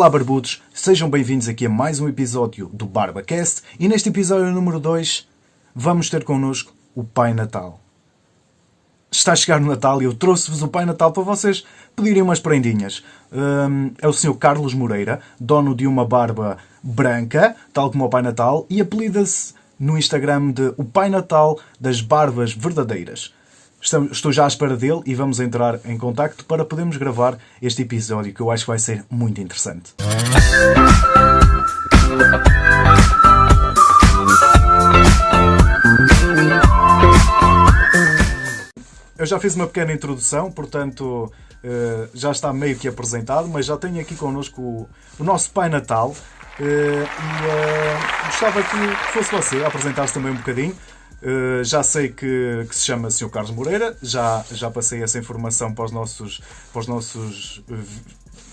[0.00, 0.62] Olá, barbudos!
[0.72, 5.28] Sejam bem-vindos aqui a mais um episódio do BarbaCast e neste episódio número 2
[5.74, 7.78] vamos ter connosco o Pai Natal.
[9.12, 12.40] Está a chegar o Natal e eu trouxe-vos o Pai Natal para vocês pedirem umas
[12.40, 13.04] prendinhas.
[13.30, 14.32] Hum, é o Sr.
[14.38, 19.98] Carlos Moreira, dono de uma barba branca, tal como o Pai Natal, e apelida-se no
[19.98, 23.34] Instagram de o Pai Natal das Barbas Verdadeiras.
[23.82, 28.32] Estou já à espera dele e vamos entrar em contacto para podermos gravar este episódio
[28.34, 29.94] que eu acho que vai ser muito interessante.
[39.16, 41.32] Eu já fiz uma pequena introdução, portanto
[41.64, 44.88] eh, já está meio que apresentado, mas já tenho aqui connosco o,
[45.18, 46.14] o nosso Pai Natal
[46.58, 50.76] eh, e eh, gostava que fosse você a apresentar-se também um bocadinho.
[51.22, 53.28] Eh, já sei que, que se chama Sr.
[53.28, 56.40] Carlos Moreira, já, já passei essa informação para os nossos,
[56.72, 57.74] para os nossos eh,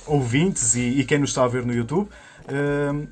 [0.06, 2.10] ouvintes e, e quem nos está a ver no YouTube.
[2.48, 3.08] Eh,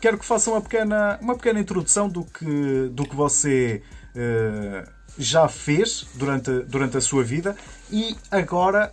[0.00, 3.82] quero que faça uma pequena, uma pequena introdução do que, do que você
[5.16, 7.54] já fez durante, durante a sua vida
[7.92, 8.92] e agora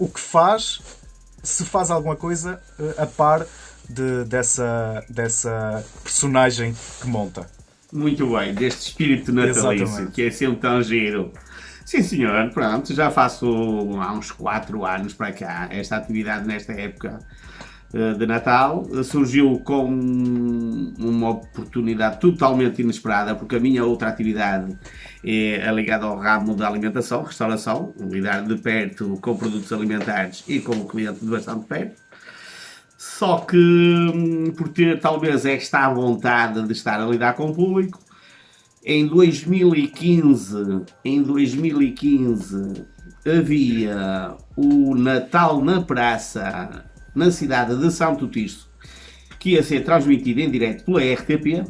[0.00, 0.80] o que faz,
[1.44, 2.60] se faz alguma coisa
[2.98, 3.46] a par
[3.88, 7.46] de- dessa, dessa personagem que monta.
[7.92, 10.12] Muito bem, deste espírito natalício, Exatamente.
[10.12, 11.30] que é sempre tão giro.
[11.84, 13.46] Sim, senhor, pronto, já faço
[14.00, 17.18] há uns 4 anos para cá esta atividade nesta época
[17.92, 18.88] eh, de Natal.
[18.94, 19.84] Eh, Surgiu com
[20.98, 24.74] uma oportunidade totalmente inesperada, porque a minha outra atividade
[25.22, 30.72] é ligada ao ramo da alimentação, restauração, lidar de perto com produtos alimentares e com
[30.72, 32.01] o cliente de bastante perto.
[33.02, 37.98] Só que hum, por ter talvez esta vontade de estar a lidar com o público,
[38.84, 42.84] em 2015, em 2015
[43.26, 48.70] havia o Natal na Praça, na cidade de Santo Tirso,
[49.36, 51.64] que ia ser transmitido em direto pela RTP.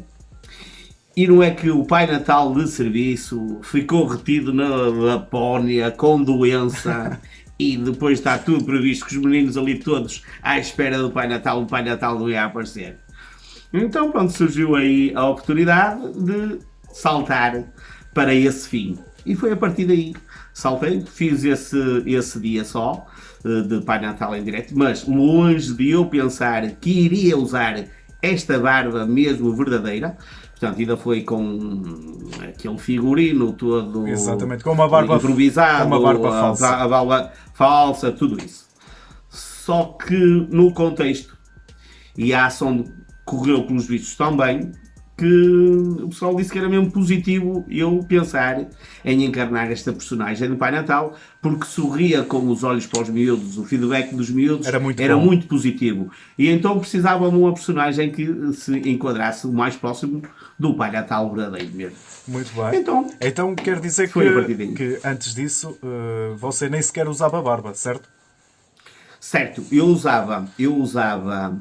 [1.17, 7.19] E não é que o Pai Natal de serviço ficou retido na Lapónia com doença
[7.57, 11.61] e depois está tudo previsto que os meninos ali todos à espera do Pai Natal,
[11.61, 12.97] o Pai Natal não ia aparecer.
[13.73, 16.59] Então pronto, surgiu aí a oportunidade de
[16.91, 17.63] saltar
[18.13, 18.97] para esse fim.
[19.25, 20.13] E foi a partir daí.
[20.53, 23.07] Saltei, fiz esse, esse dia só,
[23.43, 27.85] eh, de Pai Natal em direto, mas longe de eu pensar que iria usar
[28.21, 30.15] esta barba mesmo verdadeira.
[30.63, 31.83] Portanto, ainda foi com
[32.41, 36.67] aquele figurino todo Exatamente, com uma barba- improvisado, com uma barba falsa.
[36.69, 38.65] a barba falsa, tudo isso.
[39.29, 40.15] Só que
[40.51, 41.37] no contexto
[42.17, 42.83] e a ação
[43.25, 44.71] correu pelos vistos tão bem
[45.15, 45.25] que
[46.01, 48.67] o pessoal disse que era mesmo positivo eu pensar
[49.05, 53.57] em encarnar esta personagem de Pai Natal porque sorria com os olhos para os miúdos,
[53.59, 55.19] o feedback dos miúdos Era muito bom.
[55.23, 56.09] muito positivo.
[56.37, 60.23] E então precisava de uma personagem que se enquadrasse o mais próximo
[60.63, 61.97] do Pai Natal verdadeiro mesmo.
[62.25, 62.79] Muito bem.
[62.79, 68.07] Então, Então quer dizer que, que antes disso eh, você nem sequer usava barba, certo?
[69.19, 71.57] Certo, eu usava, eu usava,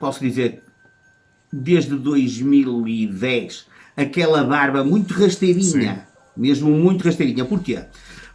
[0.00, 0.60] posso dizer,
[1.52, 7.44] desde 2010, aquela barba muito rasteirinha, mesmo muito rasteirinha.
[7.44, 7.80] Porquê?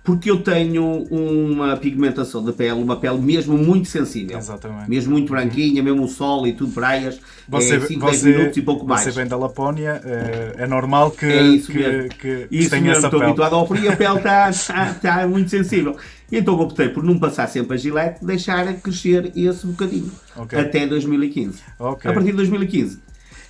[0.07, 4.37] Porque eu tenho uma pigmentação da pele, uma pele mesmo muito sensível.
[4.37, 4.89] Exatamente.
[4.89, 8.55] Mesmo muito branquinha, mesmo o sol e tudo, praias, Você, é 5, 10 você, minutos
[8.57, 9.01] e pouco mais.
[9.01, 12.09] você vem da Lapónia, eh, é normal que, É isso que, mesmo.
[12.09, 13.31] que Isso tenha mesmo, essa estou pele.
[13.31, 15.97] habituado ao frio, a pele está está- está muito sensível.
[16.31, 20.09] Então optei por não passar sempre a gilete, deixar crescer esse bocadinho.
[20.37, 20.57] Ok.
[20.57, 21.59] Até 2015.
[21.77, 22.09] Ok.
[22.09, 22.97] A partir de 2015.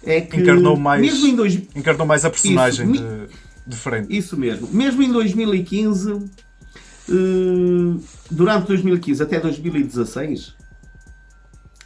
[0.03, 3.27] É que, Encarnou mais, Mesmo em dois, encarnou mais a personagem Isso, de,
[3.67, 4.17] de frente.
[4.17, 4.67] isso mesmo.
[4.71, 6.17] Mesmo em 2015, eh,
[8.29, 10.55] durante 2015 até 2016,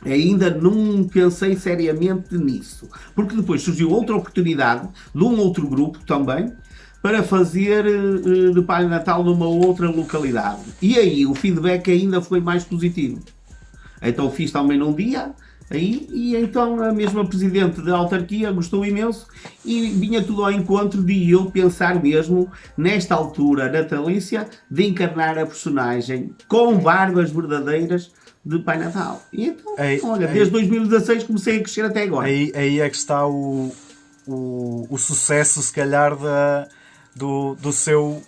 [0.06, 2.90] ainda não pensei seriamente nisso.
[3.16, 6.52] Porque depois surgiu outra oportunidade de um outro grupo também
[7.02, 10.62] para fazer eh, de Pai Natal numa outra localidade.
[10.82, 13.20] E aí o feedback ainda foi mais positivo.
[14.02, 15.34] Então fiz também num dia,
[15.72, 19.28] aí, e então a mesma presidente da autarquia gostou imenso
[19.66, 25.46] e vinha tudo ao encontro de eu pensar mesmo, nesta altura natalícia, de encarnar a
[25.46, 28.12] personagem com barbas verdadeiras
[28.44, 29.22] de Pai Natal.
[29.32, 30.34] E então, Ei, olha, ei.
[30.34, 32.28] desde 2016 comecei a crescer até agora.
[32.28, 33.72] Aí, aí é que está o,
[34.28, 36.68] o, o sucesso, se calhar, da,
[37.16, 38.22] do, do seu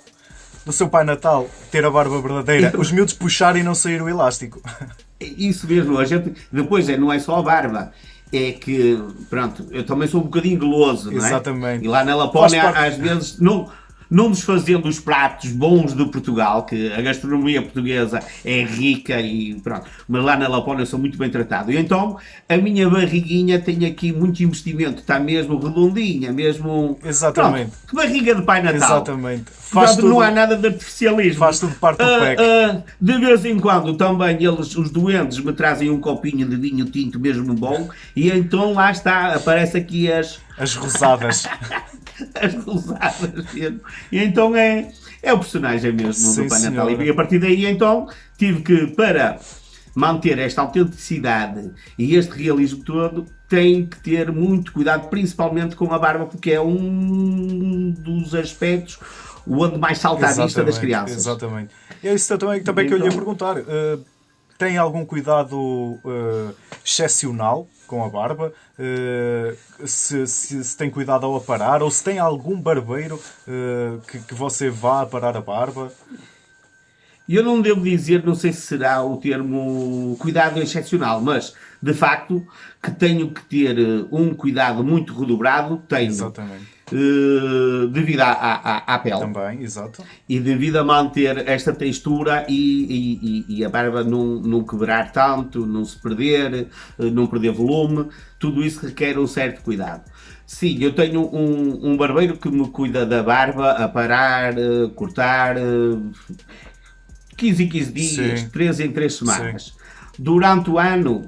[0.65, 2.73] do seu Pai Natal ter a barba verdadeira.
[2.79, 4.61] Os miúdos puxarem e não sair o elástico.
[5.25, 7.91] Isso mesmo, a gente, depois é, não é só a barba,
[8.31, 8.99] é que,
[9.29, 11.27] pronto, eu também sou um bocadinho guloso, não é?
[11.27, 11.85] Exatamente.
[11.85, 13.69] E lá na Lapónia, às vezes, não,
[14.13, 19.87] não desfazendo os pratos bons de Portugal, que a gastronomia portuguesa é rica e pronto,
[20.07, 21.71] mas lá na Lapónia eu sou muito bem tratado.
[21.71, 22.17] E então
[22.47, 26.99] a minha barriguinha tem aqui muito investimento, está mesmo redondinha, mesmo.
[27.03, 27.71] Exatamente.
[27.71, 28.77] Pronto, que barriga de Pai Natal.
[28.97, 29.45] Exatamente.
[29.49, 31.39] Faz Portanto, tudo, não há nada de artificialismo.
[31.39, 32.39] faz tudo parte do Ah, PEC.
[32.41, 36.85] ah, de vez em quando também eles, os doentes, me trazem um copinho de vinho
[36.85, 41.47] tinto mesmo bom e então lá está, aparece aqui as, As rosadas.
[42.39, 43.81] as rosadas mesmo.
[44.11, 46.89] E então é, é o personagem mesmo Sim, do Pai Natal.
[46.91, 48.07] E a partir daí então
[48.37, 49.39] tive que, para
[49.95, 55.99] manter esta autenticidade e este realismo todo, tem que ter muito cuidado, principalmente com a
[55.99, 58.99] barba, porque é um dos aspectos
[59.47, 61.17] onde mais salta à vista das crianças.
[61.17, 61.69] Exatamente.
[62.03, 63.57] É isso também, também que eu lhe ia Então- perguntar.
[63.57, 64.03] Uh,
[64.57, 66.53] tem algum cuidado uh,
[66.85, 68.51] excepcional com a barba?
[68.79, 71.83] Uh, se, se- se tem cuidado ao aparar?
[71.83, 73.15] Ou se tem algum barbeiro
[73.47, 75.91] uh, que, que você vá aparar a barba?
[77.29, 82.45] Eu não devo dizer, não sei se será o termo cuidado excepcional, mas de facto
[82.81, 86.65] que tenho que ter eh, um cuidado muito redobrado, tenho, Exatamente.
[86.91, 90.03] Eh, devido à, à, à pele Também, exato.
[90.27, 95.65] e devido a manter esta textura e, e- e- a barba não, não quebrar tanto,
[95.65, 96.53] não se perder,
[96.99, 98.07] eh, não perder volume,
[98.39, 100.03] tudo isso requer um certo cuidado.
[100.45, 105.55] Sim, eu tenho um, um barbeiro que me cuida da barba, a parar, eh, cortar,
[105.57, 105.61] eh,
[107.37, 108.49] 15 em 15 dias, Sim.
[108.49, 109.73] 3 em 3 semanas.
[110.19, 111.27] Durante o ano,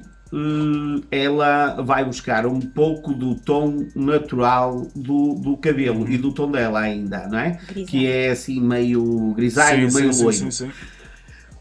[1.11, 6.81] ela vai buscar um pouco do tom natural do, do cabelo e do tom dela
[6.81, 7.51] ainda, não é?
[7.51, 7.85] Grisalho.
[7.85, 10.37] Que é assim meio grisalho, sim, meio sim, loiro.
[10.37, 10.71] sim, sim, sim.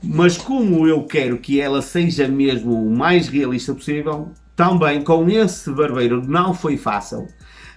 [0.02, 5.70] Mas como eu quero que ela seja mesmo o mais realista possível, também com esse
[5.70, 7.26] barbeiro não foi fácil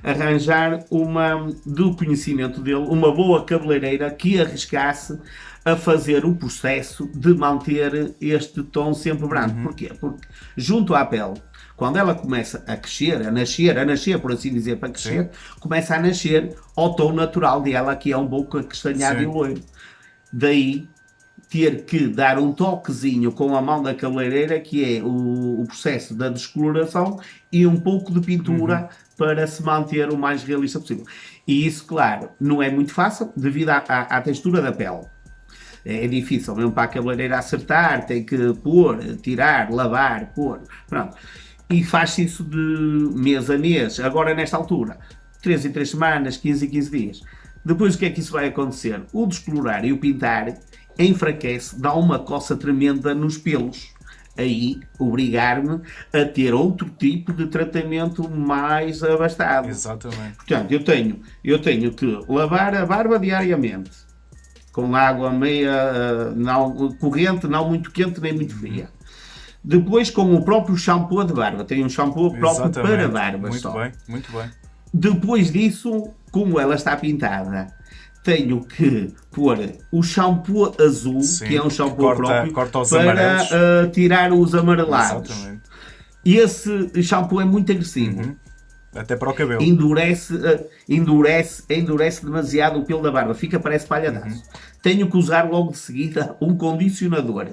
[0.04, 5.20] arranjar uma, do conhecimento dele, uma boa cabeleireira que arriscasse
[5.68, 9.62] a fazer o processo de manter este tom sempre branco.
[9.64, 9.92] Porquê?
[10.00, 10.26] Porque
[10.56, 11.34] junto à pele,
[11.76, 15.30] quando ela começa a crescer, a nascer, a nascer, por assim dizer, para crescer,
[15.60, 19.26] começa a nascer ao tom natural dela, que é um pouco acastanhado Sim.
[19.26, 19.62] e loiro.
[20.32, 20.88] Daí
[21.50, 26.14] ter que dar um toquezinho com a mão da cabeleireira, que é o, o processo
[26.14, 27.20] da descoloração
[27.52, 31.06] e um pouco de pintura para se manter o mais realista possível.
[31.48, 35.02] E isso, claro, não é muito fácil devido à, à- à textura da pele.
[35.90, 41.16] É difícil mesmo para a cabeleireira acertar, tem que pôr, tirar, lavar, pôr, pronto.
[41.70, 42.58] E faz-se isso de
[43.18, 45.00] mês a mês, agora nesta altura,
[45.42, 47.22] 3 em 3 semanas, 15 em 15 dias.
[47.64, 49.02] Depois o que é que isso vai acontecer?
[49.14, 50.54] O descolorar e o pintar
[51.00, 53.96] enfraquece, dá uma coça tremenda nos pelos.
[54.38, 55.82] Aí obrigar-me
[56.14, 59.70] a ter outro tipo de tratamento mais abastado.
[59.70, 60.36] Exatamente.
[60.36, 63.92] Portanto, eu tenho, eu tenho que lavar a barba diariamente,
[64.78, 68.88] com água meia ah, não, corrente, não muito quente nem muito fria.
[69.64, 71.64] Depois com o próprio shampoo de barba.
[71.64, 72.96] Tenho um shampoo próprio Exatamente.
[72.96, 73.72] para barbas Muito só.
[73.72, 74.50] bem, muito bem.
[74.94, 77.68] Depois disso, como ela está pintada,
[78.24, 79.58] tenho que pôr
[79.92, 84.54] o shampoo azul, Sim, que é um shampoo corta- próprio, corta para ah, tirar os
[84.54, 85.32] amarelados.
[85.32, 85.62] Exatamente.
[86.24, 88.36] Esse shampoo é muito agressivo Uhum.
[88.96, 89.62] Até para o cabelo.
[89.62, 94.42] endurece, eh, endurece, endurece demasiado o pelo da barba, fica parece palhadaço.
[94.88, 97.48] Tenho que usar logo de seguida um condicionador.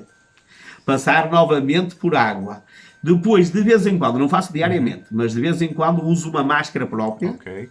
[0.87, 2.63] Passar novamente por água.
[3.03, 6.45] Depois, de vez em quando, não faço diariamente, mas de vez em quando uso uma
[6.45, 7.69] máscara própria, Ok.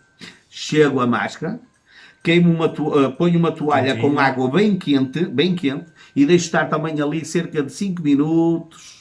[0.49, 1.61] chego a máscara,
[2.21, 6.43] queimo uma to- eh, ponho uma toalha com água bem quente, bem quente, e deixo
[6.47, 8.92] estar também ali cerca de 5 minutos.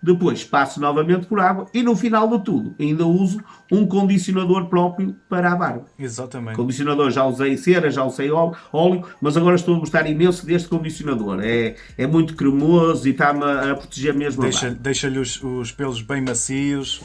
[0.00, 5.16] Depois passo novamente por água e no final de tudo ainda uso um condicionador próprio
[5.28, 5.86] para a barba.
[5.98, 6.54] Exatamente.
[6.56, 11.40] Condicionador, já usei cera, já usei óleo, mas agora estou a gostar imenso deste condicionador.
[11.42, 14.80] É, é muito cremoso e está-me a proteger mesmo a Deixa- barba.
[14.82, 17.02] Deixa-lhe os, os pelos bem macios.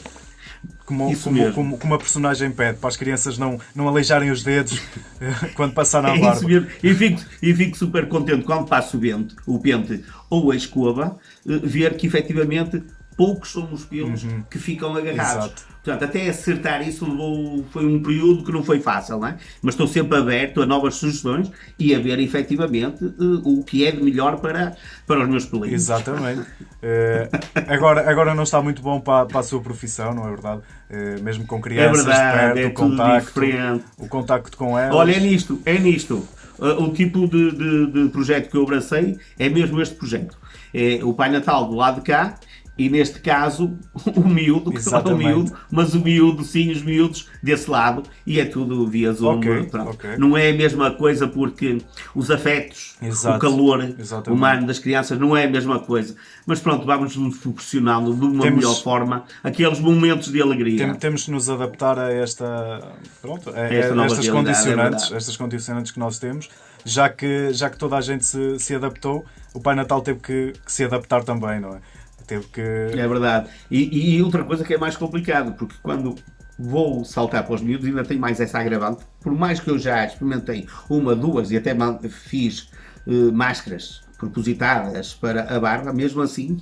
[0.85, 1.53] Como, Isso como, mesmo.
[1.53, 4.81] como, como a personagem pede, para as crianças não, não aleijarem os dedos
[5.55, 6.35] quando passar na É barba.
[6.37, 6.67] isso mesmo.
[6.83, 11.17] E fico, e fico super contente quando passo o, vento, o pente ou a escova,
[11.47, 12.83] eh, ver que efetivamente
[13.15, 15.33] poucos são os pelos que ficam agarrados.
[15.35, 15.39] Uhum.
[15.45, 15.73] Exato.
[15.83, 19.35] Portanto, até acertar isso levou, foi um período que não foi fácil, não é?
[19.61, 23.91] Mas estou sempre aberto a novas sugestões e a ver efetivamente eh, o que é
[23.91, 25.73] de melhor para, para os meus pelinhos.
[25.73, 26.41] Exatamente.
[26.81, 27.29] Eh,
[27.67, 30.61] agora, agora não está muito bom para, para a sua profissão, não é verdade?
[30.89, 33.83] Eh, mesmo com É crianças verdade, perto, é o contacto, diferente.
[33.97, 34.95] o contacto com elas.
[34.95, 36.25] Olha, é nisto, é nisto.
[36.59, 40.37] Uh, O tipo de, de- de projeto que eu abracei é mesmo este projeto.
[40.73, 42.35] É o Pai Natal do lado de cá
[42.77, 43.77] e neste caso
[44.15, 48.03] o miúdo, que não é o miúdo, mas o miúdo, sim, os miúdos desse lado,
[48.25, 49.37] e é tudo via Zoom.
[49.37, 50.17] Okay, okay.
[50.17, 51.77] Não é a mesma coisa porque
[52.15, 53.37] os afetos, Exato.
[53.37, 54.37] o calor Exatamente.
[54.37, 56.15] humano das crianças não é a mesma coisa.
[56.45, 60.77] Mas pronto, vamos nos proporcionando de uma temos, melhor forma aqueles momentos de alegria.
[60.77, 65.17] Tem, temos que nos adaptar a esta, pronto, a, esta a estas é condicionantes, é
[65.17, 66.49] estas condicionantes que nós temos,
[66.83, 70.53] já que, já que toda a gente se, se adaptou, o Pai Natal teve que,
[70.65, 71.79] que se adaptar também, não é?
[72.25, 72.61] Teve que.
[72.61, 73.49] É verdade.
[73.69, 76.15] E, e, outra coisa que é mais complicado, porque quando
[76.57, 79.03] vou saltar para os miúdos ainda tem mais essa agravante.
[79.21, 81.75] Por mais que eu já experimentei uma, duas e até
[82.09, 82.69] fiz
[83.07, 86.59] uh, máscaras propositadas para a barba, mesmo assim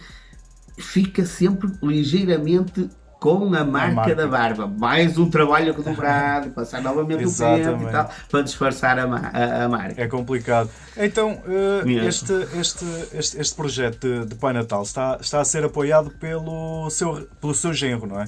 [0.77, 2.89] fica sempre ligeiramente
[3.21, 4.67] com a marca, a marca, da barba.
[4.67, 9.69] Mais um trabalho dobrado, passar novamente o tempo e tal, para disfarçar a, a, a,
[9.69, 10.01] marca.
[10.01, 10.71] É complicado.
[10.97, 15.63] Então, uh, este, este, este, este projeto de, de Pai Natal está, está a ser
[15.63, 18.25] apoiado pelo seu, pelo seu genro, não é?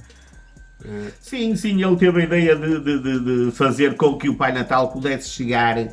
[0.85, 4.51] Eh, sim, sim, ele teve a ideia de, de, de, fazer com que o Pai
[4.51, 5.89] Natal pudesse chegar uh,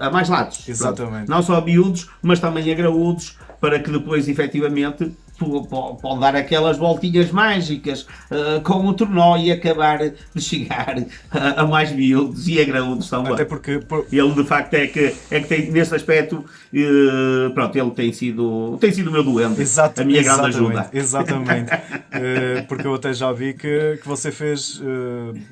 [0.00, 0.66] a mais lados.
[0.66, 1.26] Exatamente.
[1.26, 1.30] Pronto.
[1.30, 6.78] Não só a miúdos, mas também a graúdos, para que depois, efetivamente, pode dar aquelas
[6.78, 10.96] voltinhas mágicas uh, com o tornó e acabar de chegar
[11.30, 13.32] a, a mais miúdos e a graúdos também.
[13.32, 14.06] Até porque por...
[14.10, 18.78] ele de facto é que, é que tem, nesse aspecto, uh, pronto, ele tem sido,
[18.80, 20.90] tem sido o meu doente, Exato, a minha grande ajuda.
[20.92, 24.80] Exatamente, uh, porque eu até já vi que, que você fez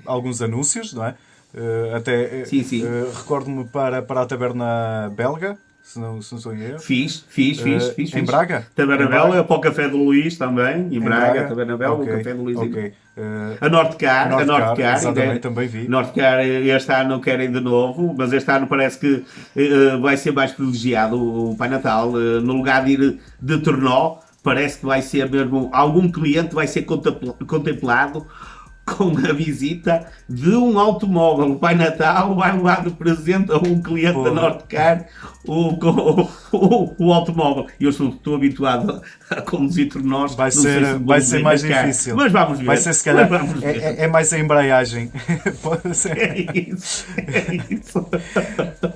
[0.07, 1.15] alguns anúncios, não é?
[1.95, 2.83] até sim, sim.
[3.17, 6.79] recordo-me para, para a taberna belga, se não, se não sou eu.
[6.79, 7.85] Fiz, fiz, fiz.
[7.85, 8.67] Uh, fiz em Braga?
[8.75, 12.15] Taberna Bela, para o Café do Luís também, em, em Braga, Braga, Taberna Bela, okay,
[12.15, 12.57] o Café do Luís.
[12.57, 12.87] Okay.
[13.17, 15.87] Uh, a Norte Car, a Norte Car, exatamente, também vi.
[15.87, 20.33] Norte Car este ano querem de novo, mas este ano parece que uh, vai ser
[20.33, 25.03] mais privilegiado o Pai Natal, uh, no lugar de ir de Tornó, parece que vai
[25.03, 26.87] ser mesmo, algum cliente vai ser
[27.47, 28.27] contemplado
[28.97, 31.53] com a visita de um automóvel.
[31.53, 34.31] O Pai Natal vai levar de presente a um cliente Porra.
[34.31, 35.07] da Nortecar
[35.47, 37.67] o, o, o, o, automóvel.
[37.81, 40.35] Eu estou, estou habituado a conduzir nós.
[40.35, 42.15] Vai ser, se vai ser mais difícil.
[42.15, 42.67] Mas vamos ver.
[42.67, 43.29] Vai ser, se calhar,
[43.63, 45.11] é, é, é, mais a embreagem.
[46.15, 47.07] É isso.
[47.17, 48.07] É isso.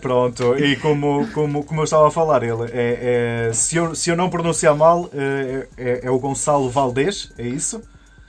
[0.01, 0.57] Pronto.
[0.57, 4.17] E como, como, como eu estava a falar, ele é, é se, eu, se eu
[4.17, 7.83] não pronunciar mal, é, é, é o Gonçalo Valdez, é isso?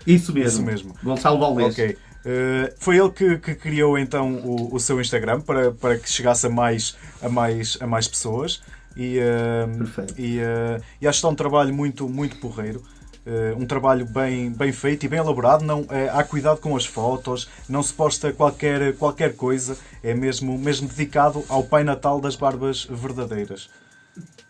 [0.06, 0.50] Isso mesmo.
[0.50, 0.96] Isso mesmo.
[1.04, 1.74] Gonçalo Valdez.
[1.74, 1.98] Ok.
[2.20, 6.46] Uh, foi ele que, que, criou então o, o, seu Instagram para, para que chegasse
[6.48, 8.62] a mais, a mais, a mais pessoas
[8.96, 12.84] e, uh, e, uh, e acho que está um trabalho muito, muito porreiro.
[13.58, 15.64] um trabalho bem, bem feito e bem elaborado.
[15.64, 20.88] Não, há cuidado com as fotos, não se posta qualquer, qualquer coisa, é mesmo, mesmo
[20.88, 23.70] dedicado ao Pai Natal das Barbas Verdadeiras.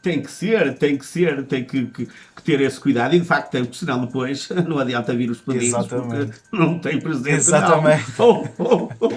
[0.02, 2.08] Tem que ser, tem que ser, tem que, que,
[2.40, 5.40] que ter esse cuidado e de facto tem, porque senão depois não adianta vir os
[5.40, 6.40] pedidos Exatamente.
[6.50, 7.30] porque não tem presente.
[7.30, 8.10] Exatamente.
[8.20, 9.10] Oh, oh, oh.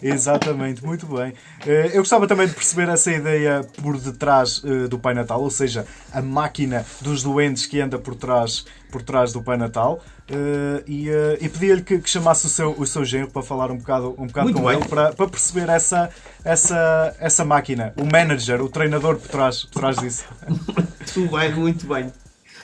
[0.00, 1.32] Exatamente, muito bem.
[1.66, 5.50] Eh, eu gostava também de perceber essa ideia por detrás eh, do Pai Natal, ou
[5.50, 10.00] seja, a máquina dos doentes que anda por trás, por trás do Pai Natal.
[10.30, 13.70] Uh, e, uh, e pedia-lhe que, que, chamasse o seu, o seu genro para falar
[13.70, 14.76] um bocado, um bocado com bem.
[14.76, 16.10] ele, para, para perceber essa,
[16.44, 20.24] essa, essa máquina, o manager, o treinador por trás, por trás disso.
[20.46, 22.12] Muito bem, muito bem.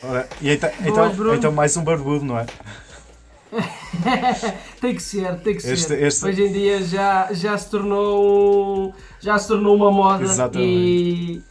[0.03, 2.47] Ora, e então, então, então mais um barbudo, não é?
[4.81, 6.03] tem que ser, tem que este, ser.
[6.03, 6.25] Este...
[6.27, 10.71] Hoje em dia já, já se tornou já se tornou uma moda Exatamente.
[10.71, 11.43] e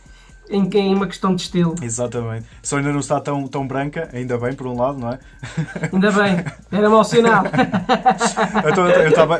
[0.49, 1.75] em quem é uma questão de estilo.
[1.81, 2.45] Exatamente.
[2.61, 5.19] Só ainda não está tão, tão branca, ainda bem, por um lado, não é?
[5.91, 7.43] Ainda bem, era mau sinal.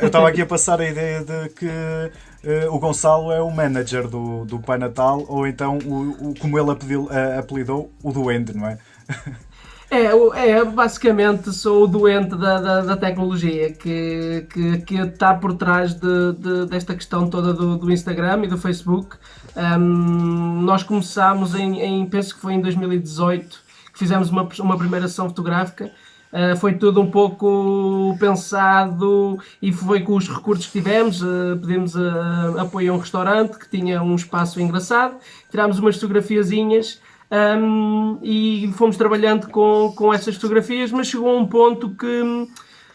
[0.02, 4.08] eu estava aqui a passar a ideia de que uh, o Gonçalo é o manager
[4.08, 8.56] do, do Pai Natal, ou então, o, o como ele apelidou, uh, apelidou, o Duende,
[8.56, 8.78] não é?
[9.90, 15.54] É, é, basicamente sou o doente da, da, da tecnologia que, que, que, está por
[15.54, 19.16] trás de, de, desta questão toda do, do Instagram e do Facebook.
[19.56, 23.58] Um, nós começámos em, em, penso que foi em 2018,
[23.94, 25.90] que fizemos uma, uma primeira sessão fotográfica.
[26.34, 31.22] Uh, foi tudo um pouco pensado e foi com os recursos que tivemos.
[31.22, 35.16] Uh, pedimos uh, apoio a um restaurante que tinha um espaço engraçado,
[35.50, 37.00] tirámos umas fotografiazinhas
[37.32, 42.48] um, e fomos trabalhando com, com essas fotografias, mas chegou a um ponto que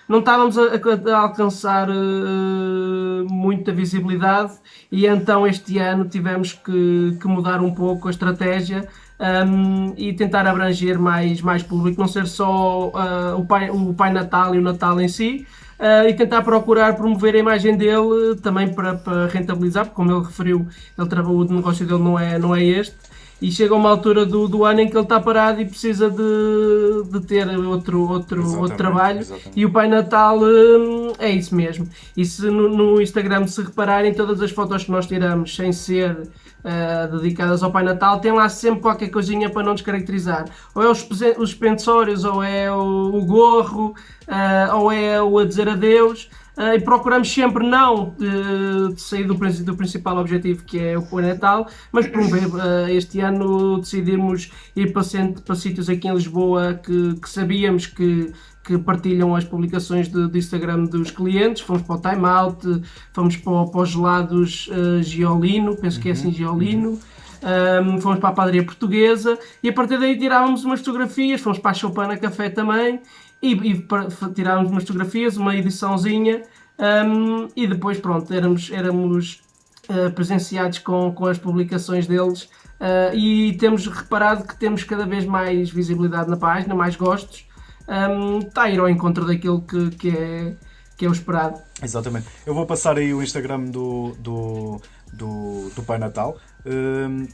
[0.08, 4.52] não estávamos a, a, a alcançar uh, muita visibilidade
[4.90, 8.88] e então este ano tivemos que, que mudar um pouco a estratégia
[9.22, 14.12] um, e tentar abranger mais, mais público, não ser só uh, o, pai, o Pai
[14.12, 15.46] Natal e o Natal em si,
[15.78, 20.24] uh, e tentar procurar promover a imagem dele também para, para rentabilizar, porque como ele
[20.24, 20.66] referiu,
[20.98, 22.96] ele, o negócio dele não é, não é este,
[23.42, 27.11] e chega uma altura do, do ano em que ele está parado e precisa de,
[27.11, 29.18] de ter outro, outro, outro trabalho.
[29.18, 29.50] Exatamente.
[29.58, 31.88] E o Pai Natal hum, é isso mesmo.
[32.16, 36.12] E se no, no, Instagram se repararem, todas as fotos que nós tiramos sem ser
[36.12, 40.44] uh, dedicadas ao Pai Natal, tem lá sempre qualquer coisinha para não descaracterizar.
[40.72, 41.04] Ou é os,
[41.37, 43.92] os pensórios, ou é o, o gorro,
[44.28, 46.30] uh, ou é o a dizer adeus.
[46.56, 51.02] Uh, e procuramos sempre não de, de sair do, do, principal objetivo que é o
[51.02, 52.47] Pai Natal, mas promover.
[52.47, 55.02] Uh, este ano decidimos ir para,
[55.47, 60.38] para sítios aqui em Lisboa que, que sabíamos que, que partilham as publicações de, de,
[60.38, 61.62] Instagram dos clientes.
[61.62, 62.82] Fomos para o Time Out,
[63.14, 66.35] fomos para, para os gelados uh, Giolino, penso que é assim uhum.
[66.35, 67.00] Giolino.
[67.42, 71.73] Um, fomos para a padaria portuguesa e a partir daí tirávamos umas fotografias, fomos para
[71.73, 73.00] a Chopana Café também
[73.42, 73.87] e, e
[74.34, 76.42] tirávamos umas fotografias, uma ediçãozinha
[76.78, 79.42] um, e depois pronto, éramos, éramos
[79.88, 82.44] uh, presenciados com, com as publicações deles
[82.80, 87.46] uh, e temos reparado que temos cada vez mais visibilidade na página, mais gostos,
[87.88, 90.54] um, está a ir ao encontro daquilo que, que, é,
[90.96, 91.61] que é o esperado.
[91.82, 92.26] Exatamente.
[92.46, 94.80] Eu vou passar aí o Instagram do, do,
[95.12, 97.26] do, do Pai Natal um,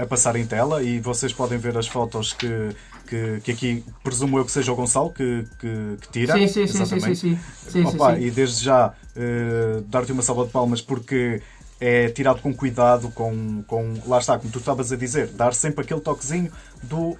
[0.00, 2.70] a passar em tela e vocês podem ver as fotos que,
[3.06, 6.34] que, que aqui presumo eu que seja o Gonçalo que, que, que tira.
[6.34, 7.38] Sim, sim, sim, sim, sim, sim.
[7.68, 8.26] sim, Opa, sim, sim.
[8.26, 11.40] E desde já uh, dar-te uma salva de palmas porque
[11.80, 15.84] é tirado com cuidado, com, com lá está, como tu estavas a dizer, dar sempre
[15.84, 16.50] aquele toquezinho
[16.82, 17.18] do uh,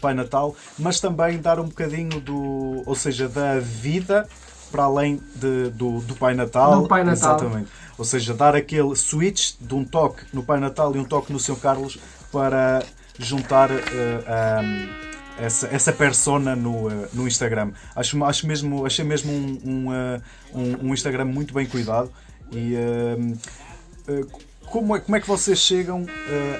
[0.00, 4.26] Pai Natal, mas também dar um bocadinho do, ou seja, da vida
[4.70, 6.82] para além de, do, do Pai Natal.
[6.82, 7.36] Do Pai Natal.
[7.36, 7.70] Exatamente.
[7.96, 11.38] Ou seja, dar aquele switch de um toque no Pai Natal e um toque no
[11.38, 11.56] Sr.
[11.56, 11.98] Carlos
[12.30, 12.82] para
[13.18, 15.07] juntar uh, um,
[15.38, 17.72] essa, essa persona no, uh, no Instagram.
[17.94, 20.22] Acho, acho mesmo, achei mesmo um, um, uh,
[20.54, 22.10] um, um Instagram muito bem cuidado
[22.52, 24.28] e uh,
[24.66, 26.06] como, é, como é que vocês chegam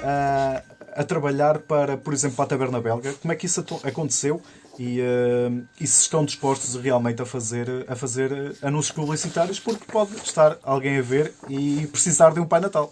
[0.03, 0.63] a,
[1.01, 3.13] a trabalhar para, por exemplo, para a Taberna Belga?
[3.13, 4.41] Como é que isso aconteceu?
[4.79, 10.15] E, uh, e, se estão dispostos realmente a fazer, a fazer anúncios publicitários, porque pode
[10.15, 12.89] estar alguém a ver e precisar de um Pai Natal.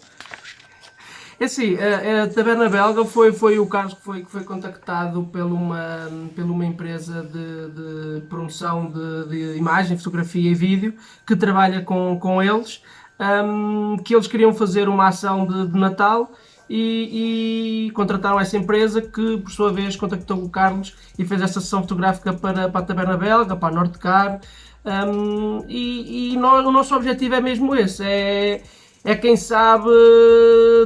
[1.40, 5.22] É assim, a, a, Taberna Belga foi, foi o caso que foi, que foi contactado
[5.22, 11.36] por uma, por uma empresa de, de promoção de, de, imagem, fotografia e vídeo que
[11.36, 12.82] trabalha com, com eles,
[13.20, 16.32] um, que eles queriam fazer uma ação de, de Natal
[16.68, 21.60] e, e, contrataram essa empresa que, por sua vez, contactou o Carlos e fez essa
[21.60, 24.40] sessão fotográfica para, para a Taberna Belga, para a Nortecar.
[24.84, 28.62] Um, e, e o nosso objetivo é mesmo esse: é,
[29.04, 29.88] é quem sabe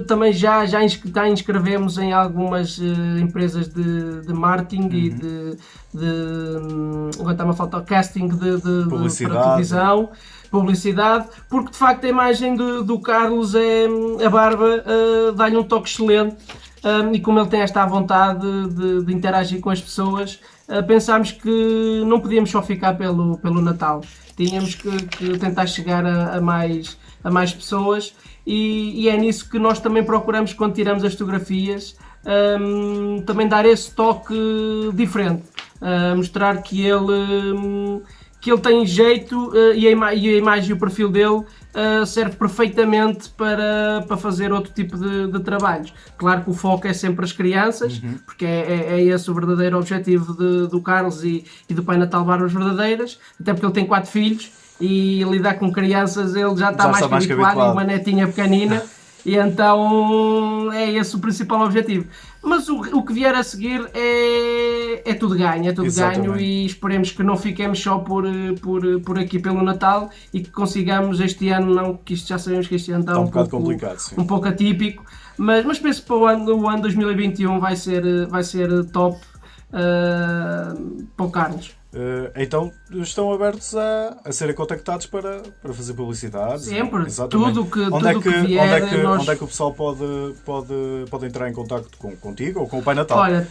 [0.07, 4.93] também já, já, já inscrevemos em algumas uh, empresas de, de marketing uhum.
[4.93, 5.57] e de,
[5.95, 9.35] de agora está-me a faltar casting de, de, publicidade.
[9.35, 10.11] para televisão,
[10.51, 13.87] publicidade, porque de facto a imagem do, do Carlos é
[14.25, 16.37] a barba uh, dá-lhe um toque excelente
[16.85, 21.33] um, e como ele tem esta vontade de, de interagir com as pessoas, uh, pensámos
[21.33, 24.03] que não podíamos só ficar pelo, pelo Natal,
[24.37, 28.15] tínhamos que, que tentar chegar a, a mais a mais pessoas
[28.47, 31.97] e, e, é nisso que nós também procuramos quando tiramos as fotografias
[32.61, 34.35] um, também dar esse toque
[34.95, 35.45] diferente,
[35.81, 38.03] uh, mostrar que ele, um,
[38.41, 42.07] que ele tem jeito uh, e, a e, a imagem e o perfil dele uh,
[42.07, 45.93] serve perfeitamente para, para fazer outro tipo de, de, trabalhos.
[46.17, 48.19] Claro que o foco é sempre as crianças, uhum.
[48.25, 51.97] porque é, é, é, esse o verdadeiro objetivo de, do Carlos e, e do Pai
[51.97, 54.51] Natal Barbas Verdadeiras, até porque ele tem quatro filhos
[54.83, 58.83] e lidar com crianças ele já está já mais, mais habituado, habituado, uma netinha pequenina
[59.25, 62.07] e então é esse o principal objetivo.
[62.43, 66.27] Mas o, o que vier a seguir é, é tudo ganho, é tudo Exatamente.
[66.27, 68.25] ganho e esperemos que não fiquemos só por,
[68.61, 72.67] por, por aqui pelo Natal e que consigamos este ano, não que isto já sabemos
[72.67, 74.17] que este ano está, está um, um pouco complicado, sim.
[74.19, 75.05] um pouco atípico,
[75.39, 79.17] mas, mas penso que para o ano, o ano 2021 vai ser, vai ser top
[79.73, 81.82] uh, para o Carlos.
[81.93, 86.63] Uh, então estão abertos a, a serem contactados para, para fazer publicidade.
[86.63, 87.53] Sempre, Exatamente.
[87.53, 89.21] tudo que, onde tudo é que, que vier, onde, é que, nós...
[89.21, 90.75] onde é que o pessoal pode, pode,
[91.11, 93.19] pode entrar em contato com, contigo ou com o Pai Natal?
[93.19, 93.47] Olha,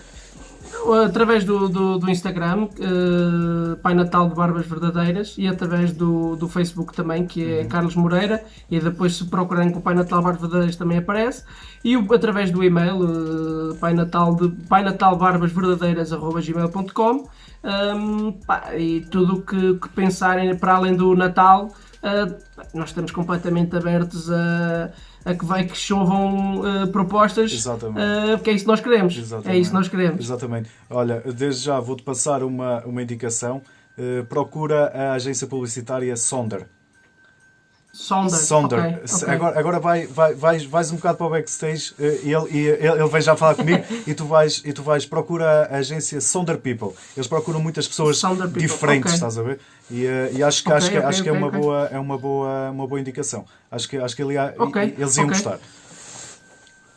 [1.06, 6.48] através do, do, do Instagram, uh, Pai Natal de Barbas Verdadeiras, e através do, do
[6.48, 7.68] Facebook também, que é uhum.
[7.68, 11.44] Carlos Moreira, e depois se procurarem com o Pai Natal Barbas Verdadeiras também aparece,
[11.84, 17.28] e o, através do e-mail, uh, Pai Natal de Pai Natal Barbas Verdadeiras, gmail.com
[17.64, 22.36] um, pá, e tudo que, que pensarem para além do Natal, uh,
[22.74, 24.92] nós estamos completamente abertos a,
[25.24, 29.18] a que vai que chovam uh, propostas, uh, porque é isso que nós queremos.
[29.18, 29.56] Exatamente.
[29.56, 30.26] É isso que nós queremos.
[30.26, 30.70] Exatamente.
[30.90, 33.62] Olha, desde já vou-te passar uma, uma indicação.
[34.30, 36.68] procura a agência publicitária Sonder.
[37.94, 38.38] Sonder.
[38.38, 38.80] Sonder.
[38.80, 39.34] ok, Se- ok.
[39.34, 42.88] Agora, agora vai, vai, vais, vais um bocado para o backstage eh, e ele, ele,
[42.88, 46.58] ele vem já falar comigo e tu vais, e tu vais procura a agência Sonder
[46.58, 46.92] People.
[47.16, 48.22] Eles procuram muitas pessoas
[48.58, 49.14] diferentes, ok.
[49.14, 49.60] estás a ver?
[49.90, 52.72] E, eh, e acho que, acho que, acho que é, uma boa, é uma boa,
[52.72, 53.46] uma boa indicação.
[53.70, 54.36] Acho que, acho que ele
[54.98, 55.60] eles iam gostar.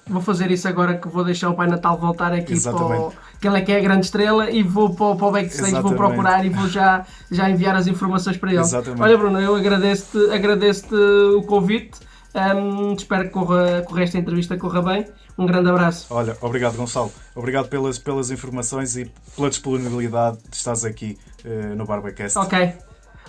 [0.06, 3.00] Vou fazer isso agora que vou deixar o Pai Natal voltar aqui para Exatamente.
[3.00, 3.12] o...
[3.40, 5.70] que ele é que é a grande estrela e vou para o, para o backstage,
[5.72, 5.96] vou Exatamente.
[5.96, 8.60] procurar e vou já, já enviar as informações para ele.
[8.60, 9.02] Exatamente.
[9.02, 10.94] Olha Bruno, eu agradeço-te agradeço
[11.38, 11.98] o convite,
[12.34, 15.06] Hum, espero que, corra, resto da entrevista corra bem.
[15.38, 16.06] Um grande abraço.
[16.10, 17.12] Olha, obrigado Gonçalo.
[17.34, 22.38] Obrigado pelas, pelas informações e pela disponibilidade de estás aqui eh, no Barbacast.
[22.38, 22.74] Ok.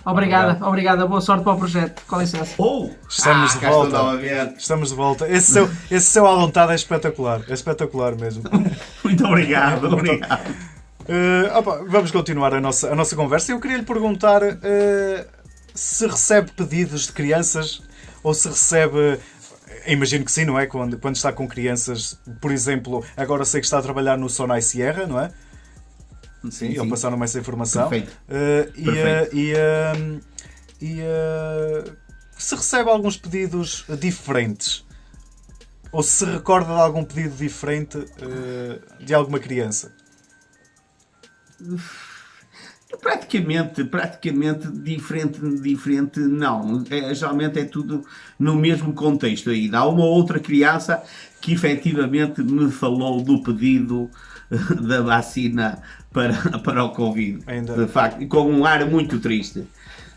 [0.06, 0.68] Obrigada, Obrigado.
[0.68, 1.06] obrigada.
[1.06, 2.00] Boa sorte para o projeto.
[2.06, 2.54] Com licença.
[2.58, 2.90] Oh!
[3.08, 4.54] Estamos ah, de volta.
[4.56, 5.28] Estamos de volta.
[5.28, 7.40] Esse seu, esse seu à vontade é espetacular.
[7.48, 8.44] É espetacular mesmo.
[9.02, 10.54] Muito obrigado, obrigado.
[11.08, 13.50] Eh, opa, vamos continuar a nossa, a nossa conversa.
[13.50, 15.26] Eu queria lhe perguntar eh,
[15.74, 17.82] se recebe pedidos de crianças
[18.22, 19.18] ou se recebe.
[19.68, 20.66] eh, Imagino que sim, não é?
[20.66, 24.62] Quando, quando está com crianças, por exemplo, agora sei que está a trabalhar no Sonai
[24.62, 25.30] Sierra, não é?
[26.50, 27.88] Sim, ele passaram-me essa informação.
[27.88, 28.16] Perfeito.
[28.28, 29.06] Eh, e, Perfeito.
[29.06, 30.20] eh, e, eh,
[30.80, 31.92] e, eh,
[32.38, 34.84] se recebe alguns pedidos diferentes
[35.90, 37.98] ou se recorda de algum pedido diferente
[39.00, 39.92] de alguma criança.
[43.00, 46.84] Praticamente, praticamente diferente, diferente não.
[46.90, 48.04] É, geralmente é tudo
[48.38, 49.78] no mesmo contexto ainda.
[49.78, 51.02] Há uma outra criança
[51.40, 54.10] que efetivamente me falou do pedido
[54.80, 55.82] da vacina
[56.16, 56.32] para,
[56.64, 57.40] para o Covid.
[57.46, 57.74] Ainda.
[57.74, 59.64] De facto, com um ar muito triste.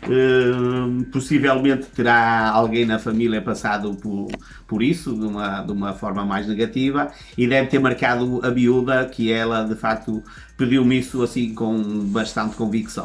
[0.08, 4.28] Hum, possivelmente terá alguém na família passado por,
[4.66, 9.04] por isso de uma, de uma forma mais negativa e deve ter marcado a miúda
[9.04, 10.24] que ela de facto
[10.56, 13.04] pediu-me isso assim com bastante convicção.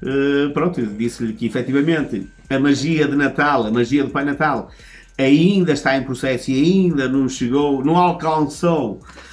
[0.00, 4.70] Uh, pronto, disse-lhe que efetivamente a magia de Natal, a magia do Pai Natal,
[5.18, 9.31] ainda está em processo e ainda não chegou, não alcançou uh,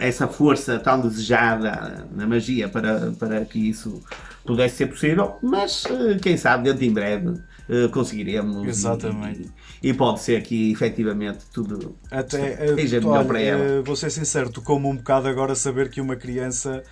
[0.00, 4.00] essa força tão desejada na magia para, para que isso
[4.44, 8.66] pudesse ser possível, mas uh, quem sabe dentro em breve uh, conseguiremos.
[8.68, 9.50] Exatamente.
[9.82, 13.64] E, e pode ser que efetivamente tudo Até, eh, seja melhor olha, para ela.
[13.64, 16.82] eh, vou ser sincero, tocou-me um bocado agora saber que uma criança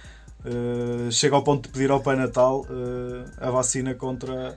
[0.44, 4.56] eh, chega ao ponto de pedir ao Pai Natal eh, a vacina contra,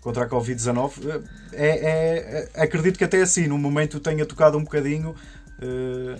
[0.00, 0.92] contra a Covid-19.
[1.06, 1.20] Eh,
[1.52, 5.14] É, é- é- acredito que até assim, no momento tenha tocado um bocadinho.
[5.60, 6.16] eh,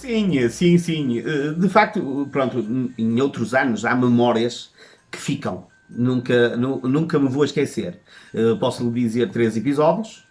[0.00, 1.18] Sim, sim, sim.
[1.18, 2.58] Eh, De facto, pronto,
[2.98, 4.70] em outros anos há memórias
[5.10, 5.66] que ficam.
[5.88, 8.00] Nunca, nu- nunca me vou esquecer.
[8.32, 10.24] Eh, Posso lhe dizer três episódios.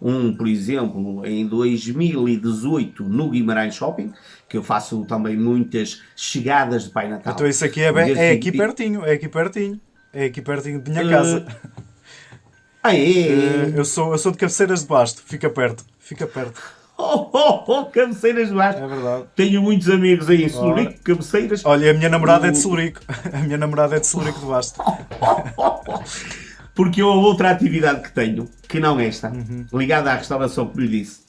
[0.00, 4.12] Um, por exemplo, em 2018 no Guimarães Shopping,
[4.48, 7.32] que eu faço também muitas chegadas de Pai Natal.
[7.32, 9.80] então isso aqui é, bem- é aqui pertinho, é aqui pertinho.
[10.12, 11.46] É aqui pertinho de minha Eh, casa.
[12.82, 12.98] Ah, é?
[13.00, 16.60] Eh, eu, sou, eu sou de cabeceiras de basto, fica perto, fica perto.
[16.98, 18.78] Oh, oh, oh, cabeceiras de baixo.
[18.78, 19.24] É verdade.
[19.36, 21.62] Tenho muitos amigos aí em Celurico, cabeceiras.
[21.64, 23.00] Olha, a minha namorada é de O- Celurico.
[23.32, 24.80] A minha namorada é de Celurico de Basto.
[26.74, 29.66] Porque eu, a outra atividade que tenho, que não esta, Uhum.
[29.72, 31.20] ligada à restauração que lhe disse,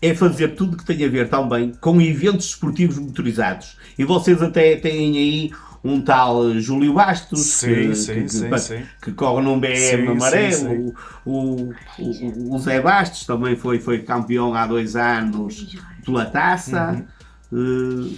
[0.00, 3.76] é fazer tudo que tem a ver também com eventos esportivos motorizados.
[3.98, 5.50] E vocês até têm aí
[5.82, 8.82] um tal Júlio Bastos, Sim, que, sim, que, sim, que- sim.
[9.00, 10.52] que corre num BM Sim, amarelo.
[10.52, 10.92] sim, sim.
[11.24, 17.04] O, o, o Zé Bastos também foi, foi campeão há dois anos pela taça.
[17.52, 18.08] Uhum.
[18.12, 18.16] Eh,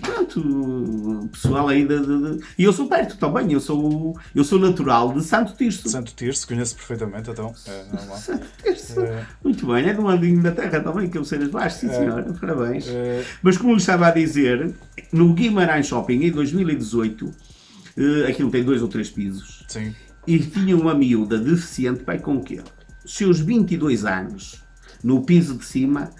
[0.00, 0.40] pronto,
[1.24, 4.58] o pessoal aí de, de- de- E eu sou perto também, eu sou, eu sou
[4.58, 5.88] natural de Santo Tirso.
[5.88, 7.52] Santo Tirso, conheço perfeitamente, então.
[7.66, 7.84] É.
[8.16, 9.00] Santo Tirso.
[9.00, 9.26] É.
[9.42, 12.86] Muito bem, é um andinho da terra também, cabeceiras baixas, sim senhora, parabéns.
[12.88, 13.24] É.
[13.42, 14.74] Mas como lhe estava a dizer,
[15.12, 17.30] no Guimarães Shopping em 2018,
[17.96, 19.94] eh, aquilo tem dois ou três pisos, Sim.
[20.26, 22.60] e tinha uma miúda deficiente, pai, com o quê?
[23.04, 24.62] Seus 22 anos,
[25.02, 26.10] no piso de cima,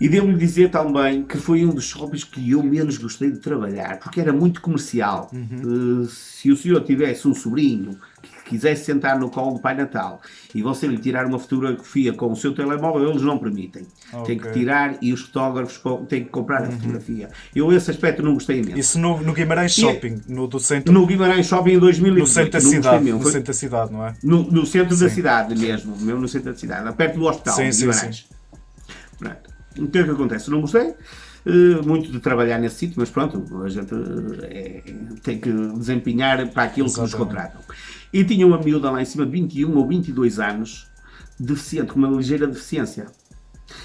[0.00, 3.98] e devo-lhe dizer também que foi um dos shoppings que eu menos gostei de trabalhar,
[4.00, 5.30] porque era muito comercial.
[5.32, 10.20] Eh, se o senhor tivesse um sobrinho que quisesse sentar no colo do Pai Natal
[10.54, 13.86] e você lhe tirar uma fotografia com o seu telemóvel, eles não permitem.
[14.26, 17.28] Tem que tirar e os fotógrafos têm que comprar a fotografia.
[17.54, 18.78] Eu esse aspecto não gostei imenso.
[18.78, 22.20] Isso no, no Guimarães E- Shopping, no do centro, No Guimarães Shopping em 2018.
[22.20, 23.04] no centro da cidade.
[23.04, 23.20] mesmo.
[23.20, 24.14] No centro da cidade, não é?
[24.24, 25.14] no, no centro da Sim.
[25.14, 28.26] cidade mesmo, mesmo no centro da cidade, perto do hospital, Sim, de sim, Guimarães.
[29.18, 29.51] Pronto.
[29.78, 30.50] O que é que acontece?
[30.50, 30.94] Não gostei
[31.44, 33.92] eh, muito de trabalhar nesse sítio, mas pronto, a gente
[34.42, 37.16] eh, é- tem que desempenhar para aquilo que nos Exatamente.
[37.36, 37.60] contratam.
[38.12, 40.86] E tinha uma miúda lá em cima de 21 ou 22 anos,
[41.38, 43.06] deficiente, com uma ligeira deficiência.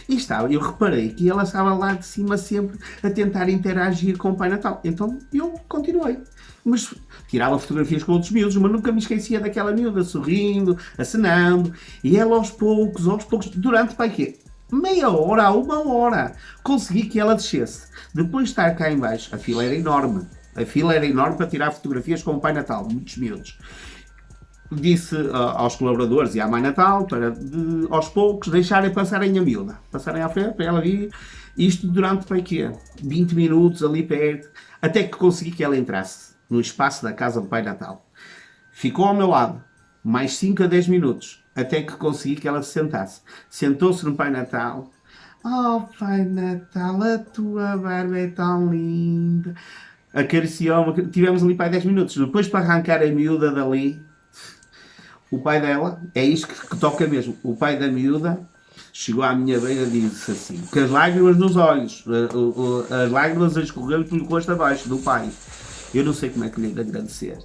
[0.10, 4.32] E estava, eu reparei que ela estava lá de cima sempre a tentar interagir com
[4.32, 4.82] o Pai Natal.
[4.84, 6.20] Então eu continuei.
[6.66, 6.94] Mas
[7.30, 11.72] tirava fotografias com outros miúdos, mas nunca me esquecia daquela miúda sorrindo, acenando.
[12.04, 14.38] E ela aos poucos, aos poucos, durante pai quê?
[14.72, 17.88] Meia hora a uma hora, consegui que ela descesse.
[18.14, 20.28] Depois de estar cá em baixo, a fila era enorme.
[20.56, 23.58] A fila era enorme para tirar fotografias com o Pai Natal, muitos miúdos
[24.72, 29.42] disse uh, aos colaboradores e à Mãe Natal para, de, aos poucos, deixarem passarem a
[29.42, 29.80] miúda.
[29.92, 31.10] Passarem à frente para ela vir.
[31.58, 32.72] Isto durante, para quê?
[33.02, 34.50] 20 minutos ali perto,
[34.82, 38.06] até que consegui que ela entrasse no espaço da casa do Pai Natal.
[38.72, 39.64] Ficou ao meu lado,
[40.04, 43.22] mais 5 a 10 minutos, até que consegui que ela se sentasse.
[43.50, 44.92] Sentou-se no Pai Natal.
[45.44, 49.56] Oh, Pai Natal, a tua barba é tão linda.
[50.14, 51.08] Acariciou-me.
[51.08, 52.16] Tivemos ali para 10 minutos.
[52.16, 54.00] Depois, para arrancar a miúda dali,
[55.32, 57.36] o pai dela, é isto que, que, toca mesmo.
[57.44, 58.40] O pai da miúda
[58.94, 62.04] chegou à minha beira e disse assim, com as lágrimas nos olhos,
[62.90, 65.30] as lágrimas a escorrer pelo rosto abaixo do pai.
[65.94, 67.40] Eu não sei como é que lhe agradecer.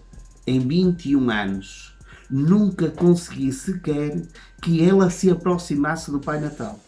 [0.47, 1.92] Em 21 anos,
[2.33, 4.23] nunca consegui sequer
[4.63, 6.81] que ela se aproximasse do Pai Natal.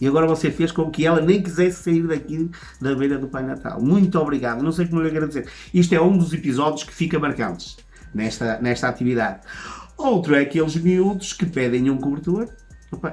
[0.00, 3.44] E agora você fez com que ela nem quisesse sair daqui da beira do Pai
[3.44, 3.80] Natal.
[3.80, 4.62] Muito obrigado.
[4.62, 5.48] Não sei como lhe agradecer.
[5.72, 7.76] Isto é um dos episódios que fica marcantes
[8.12, 9.40] nesta, nesta atividade.
[9.96, 12.48] Outro é aqueles miúdos que pedem um cobertor.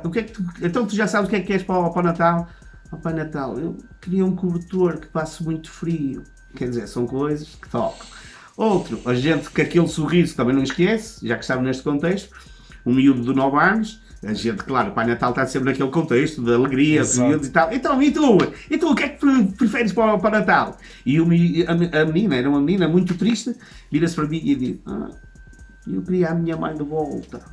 [0.04, 1.88] O que é que tu, então tu já sabes o que é que queres para,
[1.90, 2.48] para o Natal?
[3.14, 6.24] Natal, eu queria um cobertor que passe muito frio.
[6.56, 8.08] Quer dizer, são coisas que tocam.
[8.58, 12.36] Outro, a gente que aquele sorriso também não esquece, já que estamos neste contexto,
[12.84, 16.42] um miúdo de 9 anos, a gente, claro, o Pai Natal está sempre naquele contexto
[16.42, 17.04] de alegria,
[17.46, 17.72] e tal.
[17.72, 18.38] Então, e tu?
[18.68, 20.76] E tu, o que é que preferes para o, para Natal?
[21.06, 21.20] E
[21.68, 23.56] a, a menina, era uma menina muito triste,
[23.92, 25.12] vira-se para mim e diz: ah,
[25.88, 27.46] eu queria a minha mãe de volta.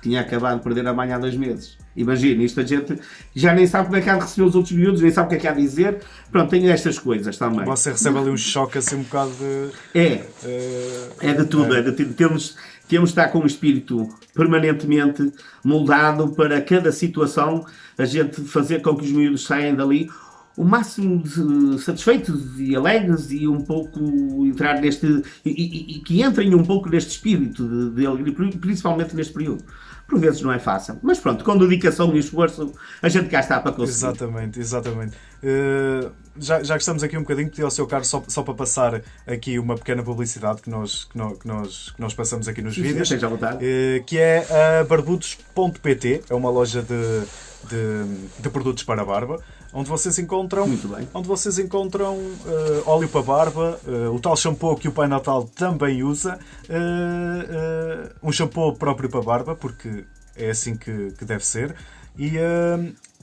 [0.00, 1.76] Tinha acabado de perder a mãe há dois meses.
[1.96, 2.98] Imagina, isto a gente
[3.34, 5.30] já nem sabe como é que há de receber os outros miúdos, nem sabe o
[5.30, 5.98] que é que há de dizer.
[6.30, 7.64] Pronto, tem estas coisas também.
[7.64, 9.98] Você recebe ali um choque assim um bocado de.
[9.98, 10.24] É.
[10.44, 11.74] Uh, é de tudo.
[11.74, 11.78] É.
[11.78, 12.56] é de, temos,
[12.88, 15.32] temos de estar com o espírito permanentemente
[15.64, 17.64] moldado para cada situação,
[17.96, 20.08] a gente fazer com que os miúdos saiam dali
[20.56, 24.00] o máximo de satisfeitos e alegres e um pouco
[24.46, 25.06] entrar neste.
[25.44, 29.62] e, e, e que entrem um pouco neste espírito de, de alegria, principalmente neste período.
[30.08, 33.60] Por vezes não é fácil, mas pronto, com dedicação e esforço a gente cá está
[33.60, 34.06] para conseguir.
[34.06, 35.16] Exatamente, exatamente.
[35.42, 38.54] Uh, já, já que estamos aqui um bocadinho, pedi ao seu Carlos só, só para
[38.54, 42.62] passar aqui uma pequena publicidade que nós, que nós, que nós, que nós passamos aqui
[42.62, 44.46] nos Sim, vídeos, sim, uh, que é
[44.80, 47.22] a barbudos.pt, é uma loja de,
[47.68, 49.40] de, de produtos para a barba
[49.76, 50.64] onde vocês encontram,
[51.12, 55.44] onde vocês encontram uh, óleo para barba, uh, o tal shampoo que o Pai Natal
[55.44, 56.38] também usa,
[56.70, 61.74] uh, um shampoo próprio para barba, porque é assim que, que deve ser,
[62.18, 62.32] e,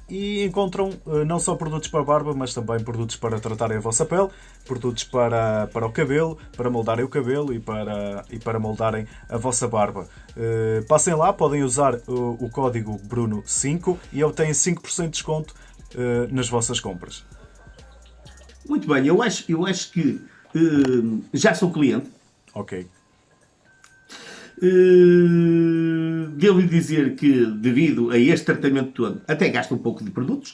[0.08, 0.92] e encontram
[1.26, 4.30] não só produtos para barba, mas também produtos para tratarem a vossa pele,
[4.66, 9.38] produtos para, para o cabelo, para moldarem o cabelo e para, e para moldarem a
[9.38, 10.08] vossa barba.
[10.88, 15.56] passem lá, podem usar o, o código Bruno5 e obtêm 5% de desconto
[15.96, 17.26] uh, nas vossas compras.
[18.68, 20.22] Muito bem, eu acho, eu acho que
[20.56, 22.10] uh, já sou cliente.
[22.54, 22.88] Ok.
[24.62, 30.54] Uh, devo dizer que, devido a este tratamento todo, até gasto um pouco de produtos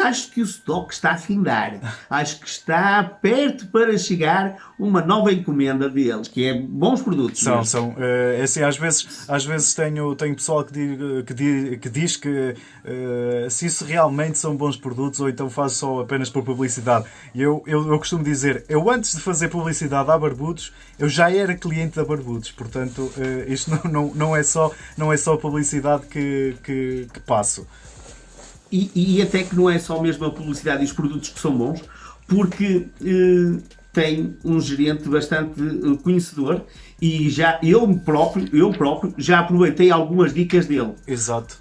[0.00, 1.80] acho que o estoque está a findar.
[2.08, 7.40] Acho que está perto para chegar uma nova encomenda deles, que é bons produtos.
[7.40, 7.66] São, mesmo.
[7.66, 7.94] são.
[7.98, 12.16] É assim, às vezes, às vezes tenho, tenho pessoal que, diz que, diz, que, diz
[12.16, 17.06] que uh, se isso realmente são bons produtos ou então faz só apenas por publicidade.
[17.34, 21.30] E eu, eu, eu costumo dizer, eu antes de fazer publicidade à Barbudos, eu já
[21.30, 23.12] era cliente da Barbudos, portanto.
[23.16, 27.66] Uh, isto não, não, não, é, só, não é só publicidade que, que, que passo.
[28.72, 31.56] E, e, até que não é só mesmo a publicidade e os produtos que são
[31.56, 31.82] bons,
[32.28, 33.60] porque eh,
[33.92, 36.64] tem um gerente bastante eh, conhecedor
[37.02, 40.92] e já eu próprio, eu próprio já aproveitei algumas dicas dele.
[41.06, 41.58] Exato.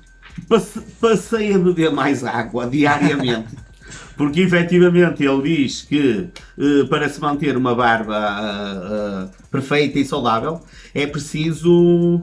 [1.02, 3.48] Passei a beber mais água diariamente.
[4.16, 10.62] Porque efetivamente ele diz que uh, para se manter uma barba perfeita e saudável
[10.94, 12.22] é preciso.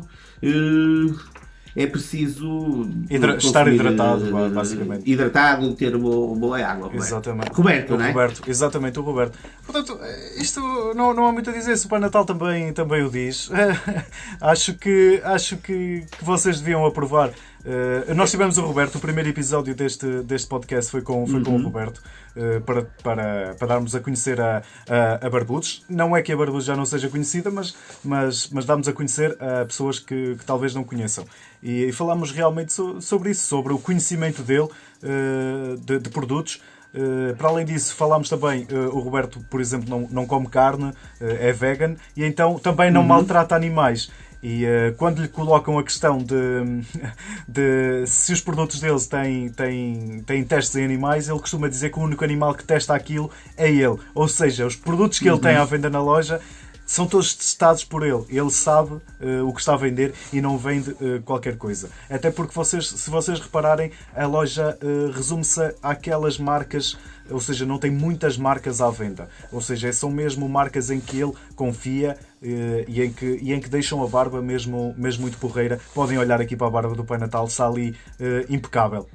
[1.76, 5.08] É preciso Hidra estar hidratado, basicamente.
[5.08, 6.90] Hidratado, ter boa, boa água.
[6.94, 7.50] Exatamente.
[7.52, 8.08] Roberto, o não é?
[8.08, 9.38] Roberto, exatamente, o Roberto.
[9.64, 10.00] Portanto,
[10.38, 10.58] isto
[10.94, 13.50] não, não há muito a dizer, se o Pai Natal também, também o diz.
[14.40, 17.30] acho que, acho que, que vocês deviam aprovar
[17.66, 21.44] Uh, nós tivemos o Roberto, o primeiro episódio deste, deste podcast foi com, foi uhum.
[21.44, 22.00] com o Roberto,
[22.36, 25.84] uh, para, para, para darmos a conhecer a, a, a, Barbudos.
[25.88, 27.74] Não é que a Barbudos já não seja conhecida, mas,
[28.04, 31.24] mas, mas damos a conhecer a pessoas que, que talvez não conheçam.
[31.60, 34.68] E, e falámos realmente so, sobre isso, sobre o conhecimento dele
[35.02, 36.62] uh, de, de, produtos.
[37.36, 41.96] para além disso, falámos também, o Roberto, por exemplo, não, não come carne, é vegan,
[42.16, 43.08] e então também não uhum.
[43.08, 44.08] maltrata animais.
[44.42, 46.34] E uh, quando lhe colocam a questão de,
[47.48, 51.98] de, se os produtos deles têm, têm, têm testes em animais, ele costuma dizer que
[51.98, 53.98] o único animal que testa aquilo é ele.
[54.14, 55.66] Ou seja, os produtos que ele tem à uhum.
[55.66, 56.40] venda na loja
[56.84, 58.24] são todos testados por ele.
[58.28, 61.90] Ele sabe uh, o que está a vender e não vende uh, qualquer coisa.
[62.08, 64.78] Até porque vocês, se vocês repararem, a loja
[65.12, 66.96] resume-se àquelas marcas,
[67.30, 69.28] ou seja, não tem muitas marcas à venda.
[69.52, 73.68] Ou seja, são mesmo marcas em que ele confia e, em que, e em que
[73.68, 75.80] deixam a barba mesmo, mesmo muito porreira.
[75.94, 77.96] Podem olhar aqui para a barba do Pai Natal, está ali
[78.48, 79.08] impecável.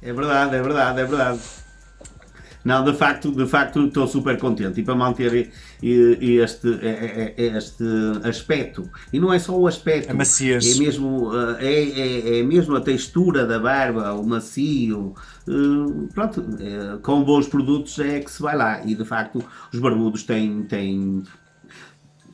[0.00, 1.40] É verdade, é verdade, é verdade.
[2.68, 5.50] Não, de facto, de facto estou super contente e para manter
[5.82, 6.68] este,
[7.34, 7.84] este
[8.22, 8.90] aspecto.
[9.10, 10.76] E não é só o aspecto, a maciez.
[10.76, 15.14] é mesmo, eh, é, é, é mesmo a textura da barba, o macio.
[15.48, 18.84] Eh, pronto, eh, com bons produtos é que se vai lá.
[18.84, 21.22] E de facto os barbudos têm, têm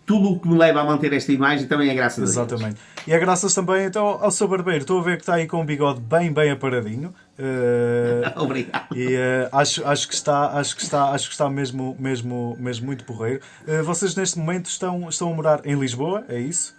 [0.07, 2.65] tudo o que me leva a manter esta imagem também é graças Exatamente.
[2.65, 3.07] a Deus.
[3.07, 4.81] E é graças também então, ao seu barbeiro.
[4.81, 7.15] Estou a ver que está aí com um bigode bem, bem aparadinho.
[7.39, 8.97] Uh, Obrigado.
[8.97, 12.87] E uh, acho, acho que está, acho que está, acho que está mesmo, mesmo, mesmo
[12.87, 13.41] muito porreiro.
[13.67, 16.75] Uh, vocês neste momento estão, estão a morar em Lisboa, é isso?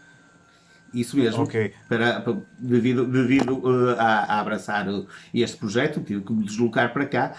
[0.94, 1.44] Isso mesmo.
[1.44, 1.74] Ok.
[1.90, 3.62] Para, para devido devido
[4.00, 4.88] a, a, abraçar
[5.34, 7.34] este projeto, tive que me deslocar para cá.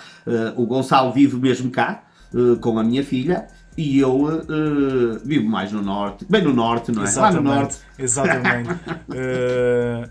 [0.56, 2.04] o Gonçalo vive mesmo cá,
[2.60, 7.02] com a minha filha e eu uh, vivo mais no norte, bem no norte, não
[7.02, 7.04] é?
[7.04, 7.78] Exatamente, Lá no norte.
[7.98, 8.70] Exatamente.
[8.70, 10.10] uh,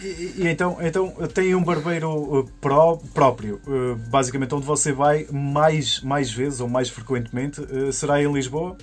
[0.02, 3.60] e, e, então, então tem um barbeiro uh, pró, próprio,
[4.08, 7.60] basicamente onde você vai mais, mais vezes ou mais frequentemente,
[7.92, 8.76] será em Lisboa?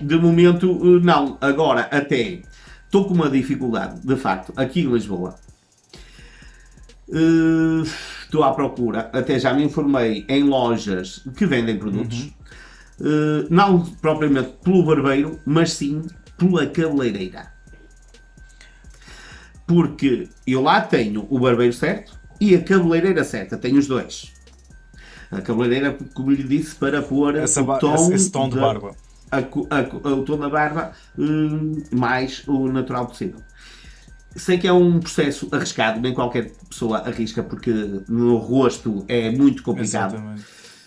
[0.00, 1.38] de momento, não.
[1.40, 2.42] Agora, até
[2.84, 5.36] estou com uma dificuldade, de facto, aqui em Lisboa.
[7.08, 7.88] Uh,
[8.28, 12.30] estou à procura, até já me informei em lojas que vendem produtos,
[13.00, 13.08] uhum.
[13.08, 16.02] uh, não propriamente pelo barbeiro, mas sim
[16.36, 17.50] pela cabeleireira.
[19.66, 24.32] Porque eu lá tenho o barbeiro certo e a cabeleireira certa, tenho os dois.
[25.30, 28.94] A cabeleireira, como lhe disse, para pôr Essa o tom, esse, tom de, de barba.
[29.30, 33.40] A, a, a, o tom da barba hum, mais o natural possível.
[34.36, 37.72] Sei que é um processo arriscado, nem qualquer pessoa arrisca, porque
[38.08, 40.16] no rosto é muito complicado.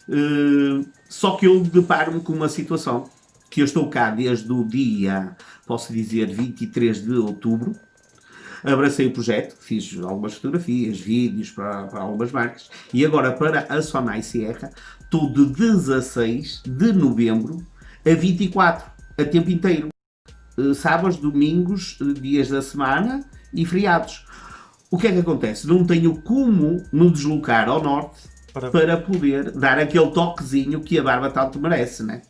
[0.08, 3.10] Uh, só que eu deparo-me com uma situação
[3.50, 5.36] que eu estou cá desde o dia,
[5.68, 7.76] posso dizer, 23 de outubro.
[8.64, 13.82] Abracei o projeto, fiz algumas fotografias, vídeos para, para algumas marcas e agora para a
[13.82, 14.70] Sonai Sierra
[15.02, 17.58] estou de 16 de novembro
[18.06, 19.90] a 24, a tempo inteiro.
[20.58, 24.26] Uh, sábados, domingos, dias da semana e feriados.
[24.90, 25.68] O que é que acontece?
[25.68, 28.22] Não tenho como me deslocar ao norte
[28.54, 32.22] para, para poder dar aquele toquezinho que a barba tanto merece, né?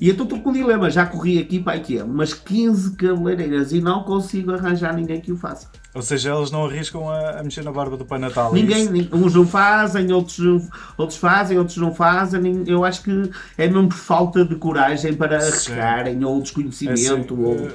[0.00, 3.80] E então estou com um dilema, já corri aqui para aqui, umas 15 cabeleireiras e
[3.80, 5.68] não consigo arranjar ninguém que o faça.
[5.94, 8.50] Ou seja, elas não arriscam a, a mexer na barba do Pai Natal.
[8.50, 12.64] É ninguém, é uns não fazem, outros, outros fazem, outros não fazem.
[12.66, 16.98] Eu acho que é mesmo por falta de coragem para arriscarem ou desconhecimento.
[17.00, 17.74] É assim,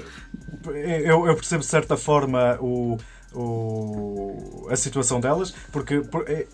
[0.65, 0.75] ou...
[0.75, 2.97] eu, eu percebo de certa forma o
[3.33, 6.01] o, a situação delas, porque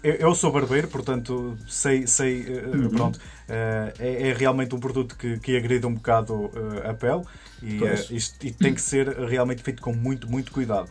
[0.03, 2.89] eu sou barbeiro, portanto sei, sei eh, uhum.
[2.89, 7.23] pronto, eh, é, é, realmente um produto que, que agride um bocado eh, a pele
[7.61, 7.79] e,
[8.15, 10.89] isto, e tem que ser realmente feito com muito, muito cuidado.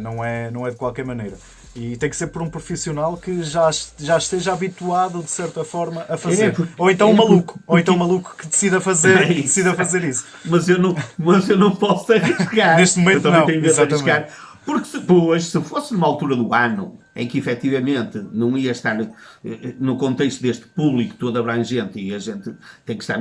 [0.00, 1.36] Não é, não é de qualquer maneira.
[1.74, 6.06] E tem que ser por um profissional que já, já esteja habituado, de certa forma,
[6.08, 6.44] a fazer.
[6.44, 7.54] É, porque, ou então é um maluco.
[7.54, 10.24] Porque, ou então um maluco que decida fazer, é decida fazer isso.
[10.44, 12.76] Mas eu não, mas eu não posso arriscar.
[12.76, 13.44] Neste momento, eu não.
[13.44, 14.28] tenho de arriscar
[14.66, 19.00] porque se, pois, se fosse numa altura do ano em que efetivamente não ia estar
[19.00, 22.52] eh, no contexto deste público todo abrangente e a gente
[22.84, 23.18] tem que estar.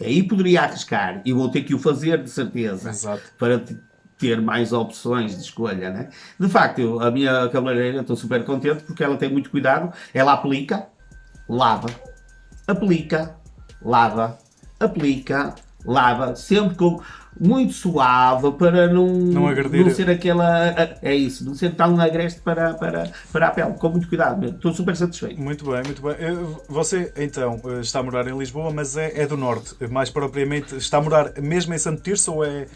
[0.00, 3.22] Aí poderia arriscar e vou ter que o fazer de certeza Exato.
[3.38, 3.62] para
[4.18, 6.10] ter mais opções de escolha, né?
[6.38, 10.32] De facto, eu, a minha cabeleireira estou super contente porque ela tem muito cuidado, ela
[10.32, 10.88] aplica,
[11.48, 11.88] lava,
[12.66, 13.36] aplica,
[13.80, 14.38] lava,
[14.78, 17.00] aplica, lava, sempre com
[17.38, 19.84] muito suave para não, não, agredir.
[19.86, 20.70] não ser aquela.
[21.00, 23.72] É isso, não ser tão agreste para, para, para a pele.
[23.72, 25.40] Com muito cuidado, estou super satisfeito.
[25.40, 26.14] Muito bem, muito bem.
[26.68, 30.76] Você então está a morar em Lisboa, mas é, é do norte, mais propriamente.
[30.76, 32.66] Está a morar mesmo em Santo Tirso ou é.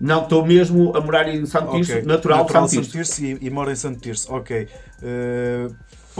[0.00, 2.02] Não, estou mesmo a morar em Santo Tirso, Ok.
[2.06, 3.22] natural, natural de Santo Tirso.
[3.22, 4.32] e, e mora em Santo Tirso.
[4.34, 4.66] Ok.
[5.02, 5.68] Eh,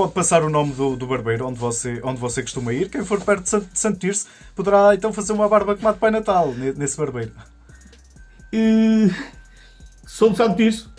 [0.01, 2.89] pode passar o nome do, do barbeiro onde você, onde você costuma ir.
[2.89, 6.11] Quem for perto de Santo, Tirso poderá então fazer uma barba como a de Pai
[6.11, 7.33] Natal ne- nesse barbeiro.
[8.53, 9.11] Eh,
[10.07, 10.91] sou de Santo Tirso.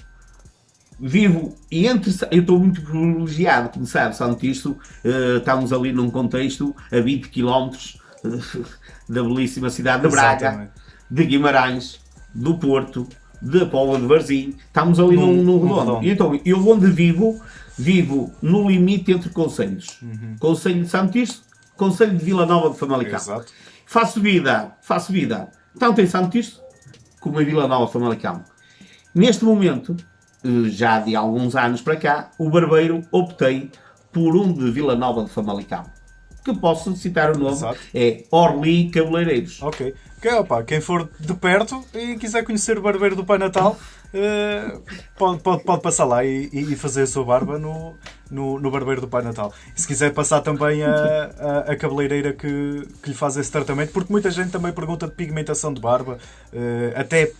[0.99, 2.13] Vivo e entre.
[2.29, 4.77] Eu estou muito privilegiado, como sabe, Santo Tirso.
[5.03, 7.71] eh, estamos ali num contexto a 20 km
[9.09, 10.71] da belíssima cidade de Braga, Exatamente.
[11.09, 11.99] de Guimarães,
[12.35, 13.07] do Porto,
[13.41, 14.55] de Póvoa de Varzim.
[14.67, 16.05] Estamos ali Num- num, num redondo.
[16.05, 17.41] E então, eu onde vivo,
[17.81, 19.99] vivo no limite entre conselhos.
[20.01, 20.35] Uhum.
[20.39, 21.43] Conselho de Santo Tirso,
[21.75, 23.17] Conselho de Vila Nova de Famalicão.
[23.17, 23.51] Exato.
[23.85, 26.61] Faço vida, faço vida, tanto em Santo Tirso
[27.19, 28.43] como em Vila Nova de Famalicão.
[29.13, 29.97] Neste momento,
[30.43, 33.71] eh, já de alguns anos para cá, o barbeiro optei
[34.11, 35.83] por um de Vila Nova de Famalicão.
[36.43, 37.79] Que posso citar o nome, Exato.
[37.93, 39.61] é Orly Cabeleireiros.
[39.61, 39.93] Ok.
[40.21, 43.75] Que, opa, quem for de perto e quiser conhecer o barbeiro do Pai Natal,
[44.13, 44.77] eh,
[45.17, 47.95] pode, pode, pode passar lá e, e fazer a sua barba no,
[48.29, 49.51] no, no barbeiro do Pai Natal.
[49.75, 53.91] E se quiser passar também a, a, a cabeleireira que, que lhe faz esse tratamento,
[53.93, 56.19] porque muita gente também pergunta de pigmentação de barba,
[56.53, 57.31] eh, até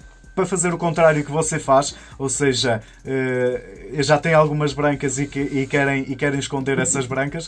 [0.41, 3.61] para fazer o contrário que você faz, ou seja, eh,
[3.99, 7.47] já tem algumas brancas e, que- e querem, e querem esconder essas brancas.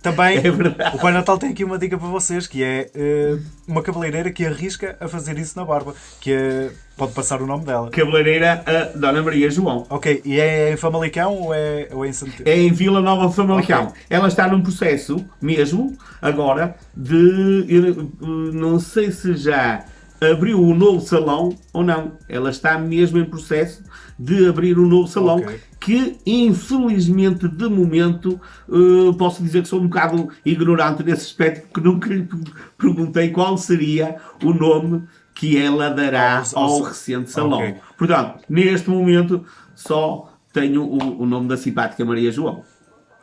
[0.00, 3.36] Também É o Pai Natal tem aqui uma dica para vocês, que é eh,
[3.66, 7.64] uma cabeleireira que arrisca a fazer isso na barba, que é- pode passar o nome
[7.64, 7.90] dela.
[7.90, 9.84] Cabeleireira a Dona Maria João.
[9.90, 13.26] Ok, e é em Famalicão ou é, ou é em Santo É em Vila Nova
[13.28, 13.86] de Famalicão.
[13.88, 13.94] Ok.
[14.08, 17.64] Ela está num processo, mesmo, agora, de.
[17.68, 18.12] eu,
[18.52, 19.84] Não sei se já
[20.20, 22.12] abriu o novo salão ou não.
[22.28, 23.82] Ela está mesmo em processo
[24.18, 25.38] de abrir um novo salão.
[25.38, 25.60] Ok.
[25.80, 31.88] Que, infelizmente, de momento, eh, posso dizer que sou um bocado ignorante nesse aspecto, porque
[31.88, 32.28] nunca lhe
[32.76, 35.02] perguntei qual seria o nome
[35.34, 37.60] que ela dará Ao- ao- ao recente salão.
[37.60, 37.76] Ok.
[37.96, 39.44] Portanto, neste momento,
[39.74, 42.64] só tenho o, o nome da simpática Maria João.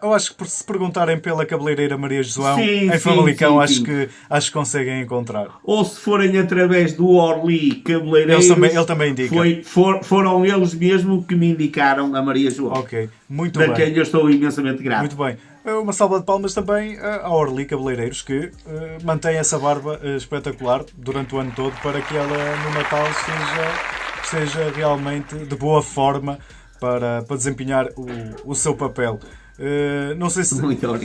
[0.05, 3.81] Eu acho que se perguntarem pela cabeleireira Maria João, Sim, em Famalicão, acho.
[3.83, 5.47] Que, acho que conseguem encontrar.
[5.63, 9.35] Ou se forem através do Orly Cabeleireiros, Eles também- ele também indica.
[9.35, 12.73] foi- for- foram eles mesmo que me indicaram a Maria João.
[12.73, 13.75] Ok, muito da bem.
[13.75, 14.99] quem eu estou imensamente grato.
[14.99, 15.37] Muito bem.
[15.81, 20.15] Uma salva de palmas também eh, à Orly Cabeleireiros, que eh, mantém essa barba eh,
[20.17, 22.27] espetacular durante o ano todo para que ela
[22.63, 26.37] no Natal seja, seja realmente de boa forma
[26.79, 29.19] para, para desempenhar o, o seu papel.
[29.57, 30.55] Eh, não sei se,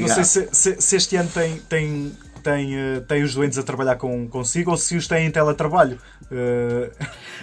[0.00, 3.62] não sei se, se- se este ano tem, tem, tem, eh, tem os doentes a
[3.62, 5.98] trabalhar com, consigo ou se os têm em teletrabalho.
[6.30, 6.90] Eh,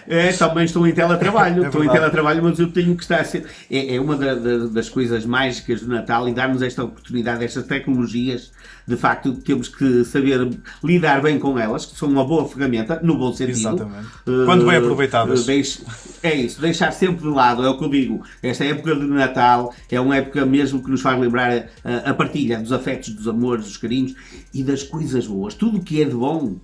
[0.09, 3.49] É, também estou em teletrabalho, É estou em teletrabalho, mas eu tenho que estar sempre.
[3.69, 7.65] É, é uma da- da- das coisas mágicas do Natal e dar-nos esta oportunidade, estas
[7.65, 8.51] tecnologias,
[8.87, 10.47] de facto, temos que saber
[10.83, 13.57] lidar bem com elas, que são uma boa ferramenta, no bom sentido.
[13.57, 14.07] Exatamente.
[14.25, 15.45] Eh, Quando bem aproveitadas.
[15.45, 15.81] deixe-
[16.23, 18.23] é isso, deixar sempre de lado, é o que eu digo.
[18.41, 22.59] Esta época de Natal é uma época mesmo que nos faz lembrar a, a partilha
[22.59, 24.15] dos afetos, dos amores, dos carinhos
[24.53, 25.53] e das coisas boas.
[25.53, 26.57] Tudo o que é de bom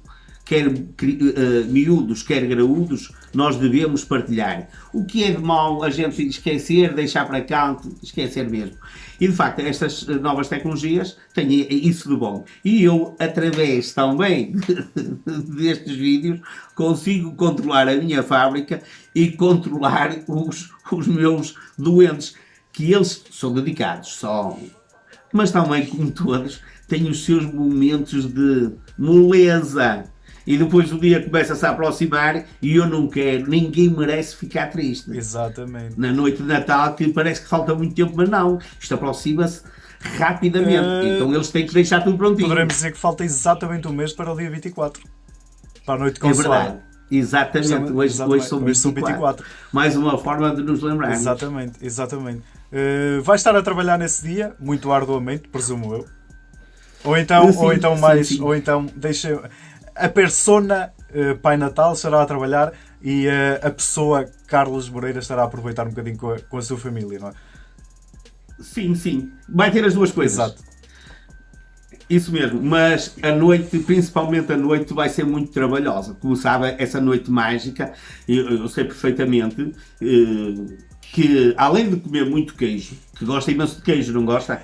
[0.45, 4.67] quer eh, miúdos, quer graúdos, nós devemos partilhar.
[4.93, 8.77] O que é de mau a gente esquecer, deixar para canto, esquecer mesmo.
[9.19, 12.43] E de facto, estas eh, novas tecnologias têm isso de bom.
[12.63, 14.53] E eu, através também
[15.55, 16.41] destes vídeos,
[16.75, 18.81] consigo controlar a minha fábrica
[19.15, 22.35] e controlar os, os meus doentes,
[22.71, 24.57] que eles são dedicados, só
[25.33, 26.61] mas também, como todos,
[26.93, 30.03] têm os seus momentos de moleza.
[30.45, 35.09] E depois o dia começa-se a aproximar e eu não quero, ninguém merece ficar triste.
[35.15, 35.97] exatamente.
[35.97, 39.61] Na noite de Natal, que parece que falta muito tempo, mas não, isto aproxima-se
[40.17, 41.07] rapidamente.
[41.07, 42.49] Eh, Então eles têm que deixar tudo prontinho.
[42.49, 45.01] Poderemos dizer que falta exatamente um mês para o dia 24.
[45.85, 46.61] Para a noite É consolar.
[46.63, 46.83] verdade.
[47.09, 48.39] Exatamente, Exatamente, hoje, exatamente.
[48.41, 49.45] hoje, são, Hoje são 24.
[49.71, 51.19] Mais uma forma de nos lembrarmos.
[51.19, 52.41] Exatamente, exatamente.
[52.71, 56.05] Uh, vai estar a trabalhar nesse dia, muito arduamente, presumo eu.
[57.03, 58.41] Ou então, Sim, ou então sim, mais, sim.
[58.41, 59.49] ou então deixa
[59.95, 65.41] a persona uh, Pai Natal estará a trabalhar e uh, a pessoa Carlos Moreira estará
[65.41, 67.33] a aproveitar um bocadinho com a, com a sua família, não é?
[68.59, 69.31] Sim, sim.
[69.49, 70.37] Vai ter as duas coisas.
[70.37, 70.73] Exato.
[72.09, 76.13] Isso mesmo, mas a noite, principalmente a noite, vai ser muito trabalhosa.
[76.15, 77.93] Como sabe, essa noite mágica,
[78.27, 83.83] eu, eu sei perfeitamente eh, que, além de comer muito queijo, que gosta imenso de
[83.83, 84.61] queijo, não gosta?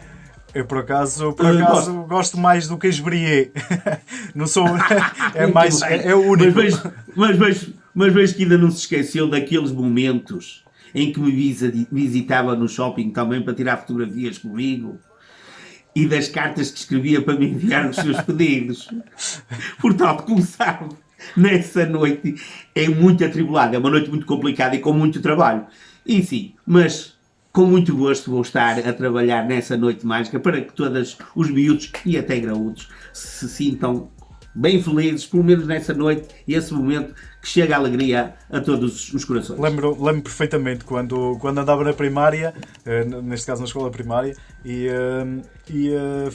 [0.53, 3.51] Eu por acaso, por Uh, acaso gosto mais do queijo brie.
[4.33, 4.65] não sou.
[5.35, 5.81] é mais.
[5.81, 6.55] É, é o único.
[6.55, 11.19] Mas vejo, mas, vejo, mas vejo que ainda não se esqueceu daqueles momentos em que
[11.19, 11.31] me
[11.91, 14.97] visitava no shopping também para tirar fotografias comigo
[15.95, 18.89] e das cartas que escrevia para me enviar os seus pedidos.
[19.79, 20.89] Portanto, como sabe,
[21.35, 22.35] nessa noite
[22.73, 25.65] é muito atribulada, é uma noite muito complicada e com muito trabalho.
[26.05, 27.18] E sim, mas
[27.51, 31.91] com muito gosto vou estar a trabalhar nessa noite mágica para que todos os miúdos
[32.05, 34.11] e até graúdos se sintam
[34.53, 39.13] bem felizes, pelo menos nessa noite e esse momento que chega a alegria a todos
[39.13, 39.59] os corações.
[39.59, 42.53] Lembro, lembro perfeitamente quando, quando andava na primária,
[42.85, 44.35] eh, neste caso na escola primária,
[44.65, 46.29] e, eh, e eh,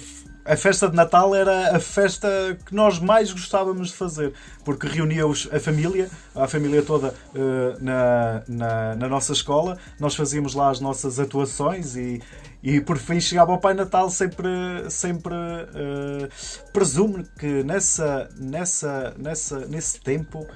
[0.44, 2.28] a festa de Natal era a festa
[2.66, 4.34] que nós mais gostávamos de fazer,
[4.64, 10.54] porque reunia a família, a família toda uh, na, na, na, nossa escola, nós fazíamos
[10.54, 12.20] lá as nossas atuações e,
[12.62, 14.48] e por fim chegava o Pai Natal sempre,
[14.90, 20.46] sempre uh, presumo que nessa, nessa, nessa, nesse tempo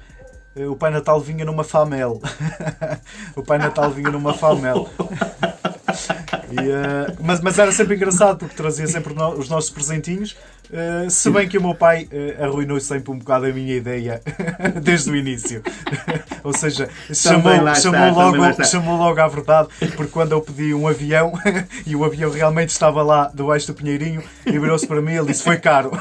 [0.55, 2.21] eh, o Pai Natal vinha numa famel.
[3.35, 4.87] o Pai Natal vinha numa famel.
[6.51, 10.35] E, uh, mas, mas era sempre engraçado porque trazia sempre os nossos presentinhos.
[10.69, 14.21] Uh, se bem que o meu pai uh, arruinou sempre um bocado a minha ideia
[14.81, 15.63] desde o início.
[16.43, 21.33] Ou seja, chamou, chamou, logo, chamou logo à verdade, porque quando eu pedi um avião
[21.87, 25.27] e o avião realmente estava lá debaixo do Pinheirinho e virou-se para mim e ele
[25.27, 25.91] disse: Foi caro.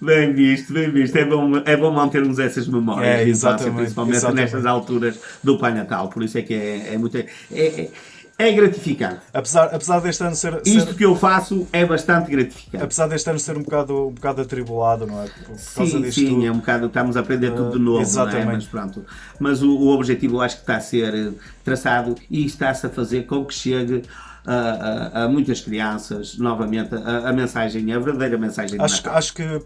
[0.00, 1.16] Bem visto, bem visto.
[1.16, 4.42] É bom, é bom mantermos essas memórias, é, exatamente, principalmente exatamente.
[4.42, 6.08] nestas alturas do Pai Natal.
[6.08, 7.16] Por isso é que é, é muito.
[7.16, 7.90] É, é,
[8.38, 9.20] é gratificante.
[9.32, 12.84] Apesar, apesar deste ano ser, ser, Isto que eu faço é bastante gratificante.
[12.84, 15.28] Apesar deste ano ser um bocado, um bocado atribulado, não é?
[15.46, 16.46] Por, sim, sim, tudo.
[16.46, 16.86] é um bocado.
[16.86, 18.44] Estamos a aprender tudo de novo, exatamente.
[18.44, 18.54] não é?
[18.56, 19.04] Mas pronto.
[19.40, 21.32] Mas o, o objetivo eu acho que está a ser eh,
[21.64, 24.02] traçado e está-se a fazer com que chegue
[24.46, 29.16] a, a, a muitas crianças novamente a, a, mensagem, a verdadeira mensagem acho, Natal.
[29.16, 29.62] Acho que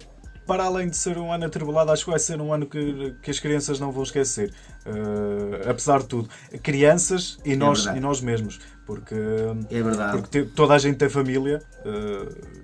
[0.47, 3.31] para além de ser um ano atribulado, acho que vai ser um ano que, que
[3.31, 4.53] as crianças não vão esquecer.
[4.87, 6.29] Uh, apesar de tudo.
[6.63, 8.59] Crianças e, é nós, e nós mesmos.
[8.87, 9.15] Porque,
[9.71, 10.19] é verdade.
[10.19, 12.61] porque toda a gente tem família uh,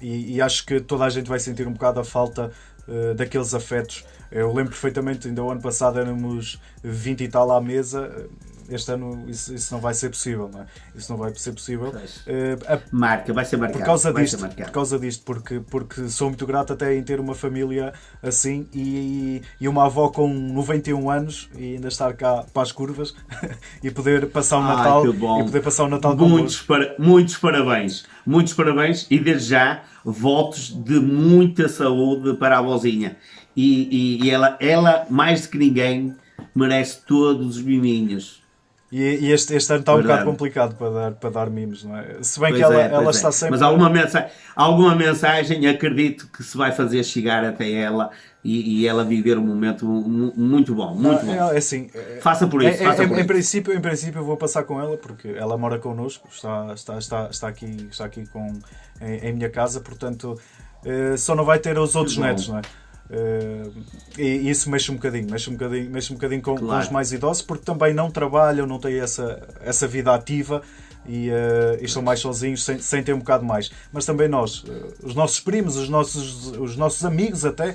[0.00, 2.50] e, e, acho que toda a gente vai sentir um bocado a falta
[2.86, 4.04] uh, daqueles afetos.
[4.30, 8.28] Eu lembro perfeitamente, ainda o ano passado éramos 20 e tal à mesa
[8.68, 10.66] este ano isso, isso não vai ser possível, não é?
[10.94, 11.88] Isso não vai ser possível.
[11.88, 13.78] Uh, Marca, vai ser marcado.
[13.78, 17.34] Por causa disto, por causa disto porque, porque sou muito grato até em ter uma
[17.34, 17.92] família
[18.22, 23.14] assim e, e uma avó com 91 anos e ainda estar cá para as curvas
[23.82, 28.04] e poder passar o Natal Ai, e poder passar o Natal muitos, para, muitos parabéns,
[28.26, 33.16] muitos parabéns e desde já votos de muita saúde para a vozinha.
[33.56, 36.14] E, e, e ela, ela, mais do que ninguém,
[36.54, 38.42] merece todos os miminhos.
[38.90, 41.96] E, e este, este ano está um bocado complicado para dar, para dar mimos, não
[41.96, 42.22] é?
[42.22, 43.32] Se bem pois que ela, é, ela está é.
[43.32, 43.50] sempre.
[43.50, 48.10] Mas alguma mensagem, alguma mensagem acredito que se vai fazer chegar até ela
[48.42, 50.94] e, e ela viver um momento muito bom.
[50.94, 51.32] Muito bom.
[51.32, 52.82] É, é assim, é, faça por isso.
[52.82, 53.26] É, faça por em, isso.
[53.26, 57.28] Princípio, em princípio, eu vou passar com ela porque ela mora connosco, está, está, está,
[57.30, 58.54] está aqui, está aqui com,
[59.02, 60.40] em, em minha casa, portanto,
[60.84, 62.62] eh, só não vai ter os outros netos, não é?
[63.10, 63.72] Uh,
[64.18, 66.66] e isso mexe um bocadinho, mexe um bocadinho, mexe um bocadinho com, claro.
[66.66, 70.62] com, os mais idosos, porque também não trabalham, não têm essa, essa vida ativa
[71.06, 73.70] e, uh, e estão mais sozinhos sem, sem ter um bocado mais.
[73.90, 77.74] Mas também nós, uh, os nossos primos, os nossos, os nossos amigos até,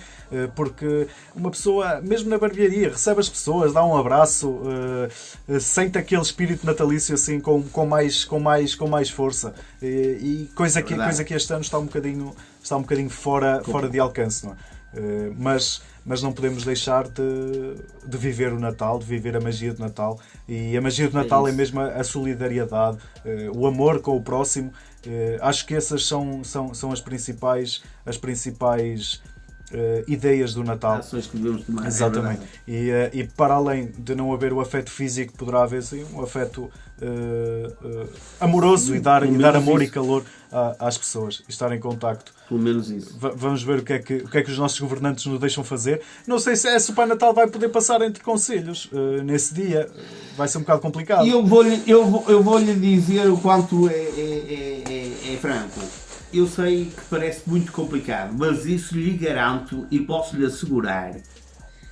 [0.55, 4.61] porque uma pessoa, mesmo na barbearia, recebe as pessoas, dá um abraço,
[5.61, 9.53] sente aquele espírito natalício assim com, com, mais, com, mais, com mais força.
[9.79, 13.61] E, e coisa, que, coisa que este ano está um bocadinho, está um bocadinho fora,
[13.63, 14.43] fora de alcance.
[14.43, 14.72] Não é?
[14.95, 17.75] Eh, mas, mas não podemos deixar de,
[18.05, 20.19] de viver o Natal, de viver a magia do Natal.
[20.47, 24.15] E a magia do é Natal é, é mesmo a solidariedade, eh, o amor com
[24.15, 24.71] o próximo.
[25.05, 29.21] Eh, acho que essas são, são, são as principais, as principais
[29.73, 30.97] Uh, ideias do Natal.
[30.97, 31.85] Ações que devemos tomar.
[31.85, 32.41] É Exatamente.
[32.67, 36.05] É e, uh, e para além de não haver o afeto físico, poderá haver sim,
[36.13, 36.69] um afeto
[37.01, 38.09] uh,
[38.39, 39.89] amoroso e dar, e dar amor isso.
[39.89, 40.23] e calor
[40.77, 42.31] às pessoas e estar em contacto.
[42.47, 43.17] Pelo menos isso.
[43.17, 45.39] V vamos ver o que, é que, o que é que os nossos governantes nos
[45.39, 46.01] deixam fazer.
[46.27, 48.87] Não sei se, é, se o Pai Natal vai poder passar entre conselhos
[49.25, 49.89] nesse dia.
[50.37, 51.27] Vai ser um bocado complicado.
[51.27, 56.02] Eu vou-lhe eu vou, eu vou dizer o quanto é, é, é, é franco
[56.33, 61.15] eu sei que parece muito complicado, mas isso lhe garanto e posso lhe assegurar: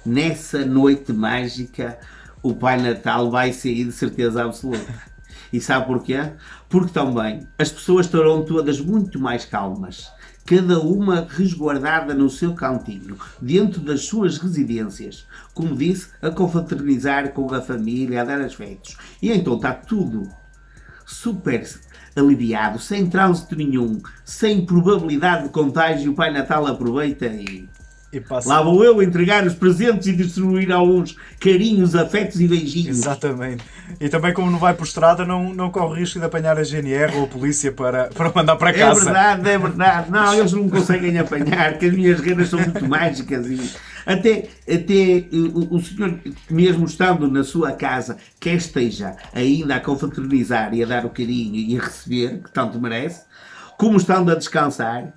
[0.05, 1.99] nessa noite mágica,
[2.41, 5.11] o Pai Natal vai sair de certeza absoluta.
[5.53, 6.31] E sabe porquê?
[6.69, 10.09] Porque também as pessoas estarão todas muito mais calmas,
[10.45, 17.53] cada uma resguardada no seu cantinho, dentro das suas residências, como disse, a confraternizar com
[17.53, 18.97] a família, a dar afetos.
[19.21, 20.29] E então está tudo
[21.05, 21.65] super
[22.15, 27.67] aliviado, sem trânsito nenhum, sem probabilidade de contágio, o Pai Natal aproveita e
[28.13, 32.97] E Lá vou eu entregar os presentes e distribuir alguns carinhos, afetos e beijinhos.
[32.97, 33.63] Exatamente.
[34.01, 36.63] E também, como não vai por estrada, não, não corre o risco de apanhar a
[36.63, 39.05] GNR ou a polícia para, para mandar para É casa.
[39.05, 40.11] verdade, é verdade.
[40.11, 43.47] Não, eles não conseguem apanhar, que as minhas renas são muito mágicas.
[43.47, 43.71] E
[44.05, 49.79] até até uh, o, o senhor, mesmo estando na sua casa, quer esteja ainda a
[49.79, 53.25] confraternizar e a dar o carinho e a receber, que tanto merece,
[53.77, 55.13] como estando a descansar,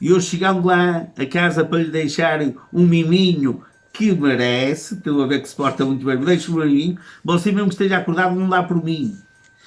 [0.00, 2.40] e eu chegando lá a casa para lhe deixar
[2.72, 6.56] um miminho que merece, estou a ver que se porta muito bem, me deixa um
[6.56, 9.16] miminho, você mesmo que esteja acordado não dá por mim.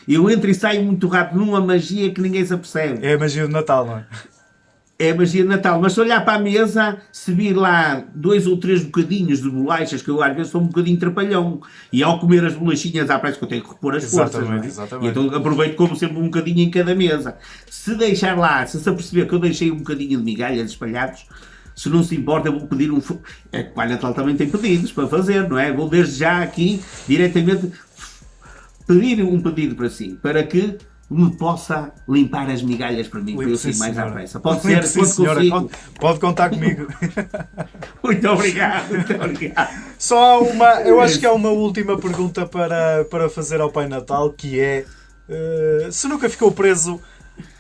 [0.07, 3.05] Eu entro e saio muito rápido numa magia que ninguém se apercebe.
[3.05, 4.05] É a magia do Natal, não é?
[4.99, 5.79] É a magia de Natal.
[5.81, 10.01] Mas se olhar para a mesa, se vir lá dois ou três bocadinhos de bolachas,
[10.01, 13.39] que eu às vezes sou um bocadinho trapalhão, e ao comer as bolachinhas, há parece
[13.39, 14.35] que eu tenho que repor as forças.
[14.35, 14.67] Exatamente, não é?
[14.67, 15.05] exatamente.
[15.05, 17.37] E então aproveito como sempre um bocadinho em cada mesa.
[17.69, 21.25] Se deixar lá, se se aperceber que eu deixei um bocadinho de migalhas espalhados,
[21.79, 23.01] se não se importa, eu vou pedir um.
[23.53, 25.71] É que o Natal também tem pedidos para fazer, não é?
[25.71, 27.71] Vou desde já aqui, diretamente,
[28.85, 30.77] pedir um pedido para si, para que
[31.09, 34.39] me possa limpar as migalhas para mim, para eu sair mais à pressa.
[34.39, 35.41] Pode ser, quando senhora.
[35.49, 36.87] Pode, pode contar comigo.
[38.03, 39.69] Muito obrigado, muito obrigado.
[39.97, 43.87] Só há uma, eu acho que há uma última pergunta para, para fazer ao Pai
[43.87, 44.85] Natal, que é
[45.29, 46.99] eh, se nunca ficou preso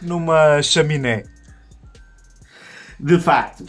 [0.01, 1.23] numa chaminé.
[2.99, 3.63] De facto,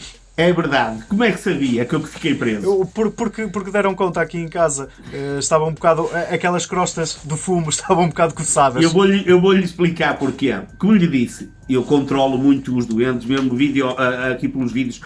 [0.49, 1.03] é verdade.
[1.07, 2.65] Como é que sabia que eu fiquei preso?
[2.65, 6.65] Eu- por- porque, porque deram conta aqui em casa, eh, estavam um bocado, eh, aquelas
[6.65, 8.83] crostas de fumo estavam um bocado coçadas.
[8.83, 10.59] Eu vou-lhe eu vou-lhe explicar porquê.
[10.77, 14.99] Como lhe disse, eu controlo muito os doentes, mesmo vídeo, ah, aqui pelos vídeos.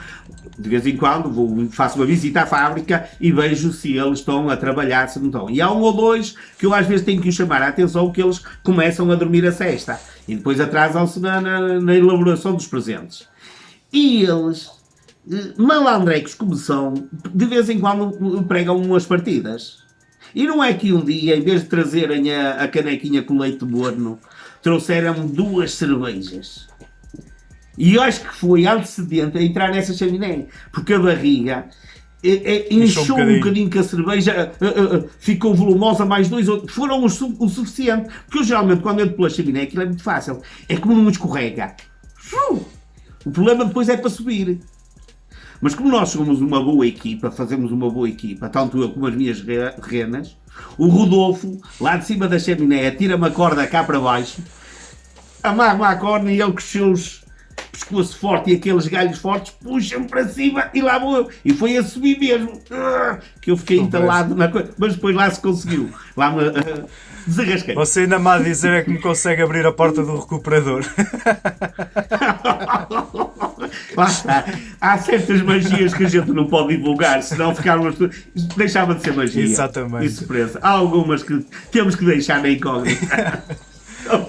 [0.57, 4.49] De vez em quando vou, faço uma visita à fábrica e vejo se eles estão
[4.49, 5.49] a trabalhar, se não estão.
[5.49, 8.21] E há um ou dois que eu às vezes tenho que chamar a atenção que
[8.21, 9.99] eles começam a dormir a cesta.
[10.27, 13.27] E depois atrasam-se na, na- na elaboração dos presentes.
[13.91, 14.71] E eles, eh,
[15.57, 16.93] malandrecos como são,
[17.33, 19.83] de vez em quando pregam umas partidas.
[20.33, 23.63] E não é que um dia, em vez de trazerem a, a canequinha com leite
[23.63, 24.19] morno,
[24.61, 26.67] trouxeram duas cervejas.
[27.77, 31.65] E eu acho que foi antecedente a entrar nessa chaminé, porque a barriga
[32.23, 33.69] eh, eh, Inchou um inchou um bocadinho.
[33.69, 37.47] que a cerveja eh, eh, eh, ficou volumosa mais dois ou foram o, su- o
[37.49, 38.09] suficiente.
[38.25, 40.41] Porque eu geralmente quando entro pela chaminé aquilo é muito fácil.
[40.67, 41.75] É como não escorrega.
[42.17, 42.65] Shoo!
[43.25, 44.59] O problema depois é para subir.
[45.61, 49.15] Mas como nós somos uma boa equipa, fazemos uma boa equipa, tanto eu como as
[49.15, 50.35] minhas re- renas,
[50.77, 54.41] o Rodolfo, lá de cima da chaminé, tira-me a corda cá para baixo,
[55.43, 57.23] amarra-me à corda e ele com os seus
[57.71, 61.29] pescoço forte e aqueles galhos fortes puxam-me para cima e lá vou eu.
[61.43, 62.59] E foi a subir mesmo.
[62.71, 64.73] Ah, Que eu fiquei entalado na coisa.
[64.77, 65.89] Mas depois lá se conseguiu.
[66.15, 66.85] Lá me ah,
[67.27, 67.75] desarrasquei.
[67.75, 70.83] Você ainda de dizer é que me consegue abrir a porta do recuperador.
[73.95, 74.45] Lá está.
[74.79, 77.95] Há certas magias que a gente não pode divulgar, senão ficávamos.
[78.57, 79.43] Deixava de ser magia.
[79.43, 80.05] Exatamente.
[80.05, 80.59] E surpresa.
[80.61, 83.43] Há algumas que temos que deixar na incógnita.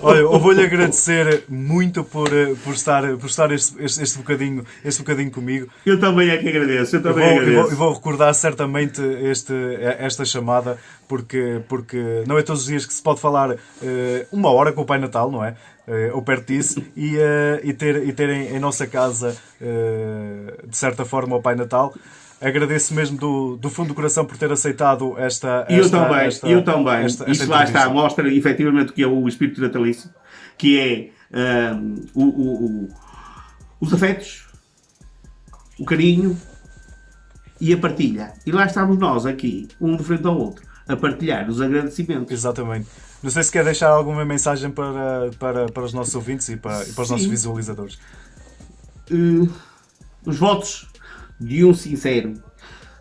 [0.03, 4.65] Olha, eu vou-lhe agradecer muito por, eh, por estar, por estar este, este, este bocadinho,
[4.83, 5.69] este bocadinho comigo.
[5.85, 6.97] Eu também é que agradeço.
[6.97, 7.73] Eu Eu também vou, eu vou- agradeço.
[7.75, 9.53] eu vou recordar certamente este,
[9.99, 14.51] esta chamada, porque, porque não é todos os dias que se pode falar eh, uma
[14.51, 15.55] hora com o Pai Natal, não é?
[15.89, 20.65] Eh, ou perto disso, e, eh, e ter, e ter em, em nossa casa, eh,
[20.67, 21.95] de certa forma, o Pai Natal.
[22.41, 25.65] Agradeço mesmo do, do fundo do coração por ter aceitado esta.
[25.71, 27.05] E eu esta- também, esta- eu também.
[27.05, 30.11] esta- esta Isso lá está, mostra efetivamente o que é o espírito natalício,
[30.59, 31.73] que é
[32.15, 32.89] o- o- o-
[33.81, 34.45] os afetos,
[35.79, 36.37] o carinho
[37.61, 38.33] e a partilha.
[38.45, 42.33] E lá estamos nós aqui, um de frente ao outro, a partilhar os agradecimentos.
[42.33, 42.87] Exatamente.
[43.23, 46.85] Não sei se quer deixar alguma mensagem para, para, para os nossos ouvintes e para,
[46.87, 47.99] e para os nossos visualizadores.
[49.11, 49.49] Eh,
[50.25, 50.89] os votos
[51.41, 52.35] de um sincero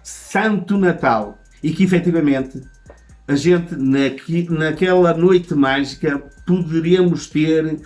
[0.03, 2.61] Santo Natal e que efetivamente
[3.27, 7.79] a gente naqui- naquela noite mágica poderíamos ter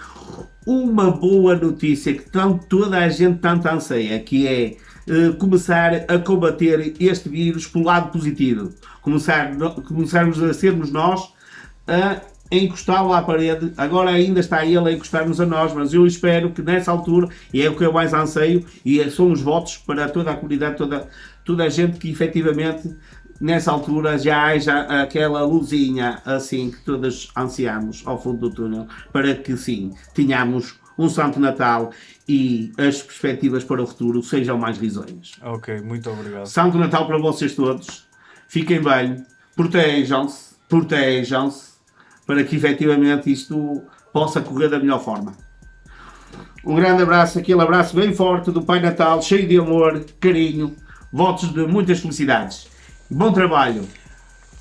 [0.66, 4.76] uma boa notícia que tanto, toda a gente tanto anseia, que é
[5.10, 8.72] eh, começar a combater este vírus pelo lado positivo.
[9.02, 9.52] Começar,
[9.88, 11.34] começarmos a sermos nós
[11.88, 13.72] a encostá-lo à parede.
[13.78, 17.62] Agora ainda está ele a encostar-nos a nós, mas eu espero que nessa altura, e
[17.62, 20.78] é o que eu mais anseio, e é- são os votos para toda a comunidade,
[20.78, 21.08] toda,
[21.46, 22.96] toda a gente que efetivamente
[23.40, 29.34] nessa altura já haja aquela luzinha assim que todos ansiamos ao fundo do túnel, para
[29.36, 31.92] que sim, tenhamos um Santo Natal
[32.28, 35.32] e as perspectivas para o futuro sejam mais risonhas.
[35.42, 36.46] Ok, muito obrigado.
[36.46, 38.06] Santo Natal para vocês todos.
[38.50, 39.24] Fiquem bem,
[39.56, 41.70] protejam-se, protejam-se,
[42.28, 43.82] para que efetivamente isto
[44.12, 45.34] possa correr da melhor forma.
[46.66, 50.76] Um grande abraço, aquele abraço bem forte do Pai Natal, cheio de amor, carinho,
[51.14, 52.68] votos de muitas felicidades.
[53.10, 53.88] Bom trabalho.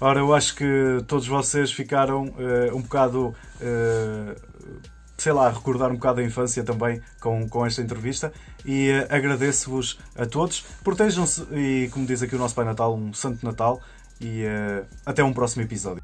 [0.01, 0.65] Ora, eu acho que
[1.09, 4.48] todos vocês ficaram uh, um bocado, uh,
[5.19, 8.33] sei lá, recordar um bocado a infância também com, com esta entrevista
[8.65, 10.65] e uh, agradeço-vos a todos.
[10.83, 13.83] Protejam-se e, como diz aqui o nosso Pai Natal, um Santo Natal
[14.21, 14.45] e
[15.07, 15.97] até um próximo episódio.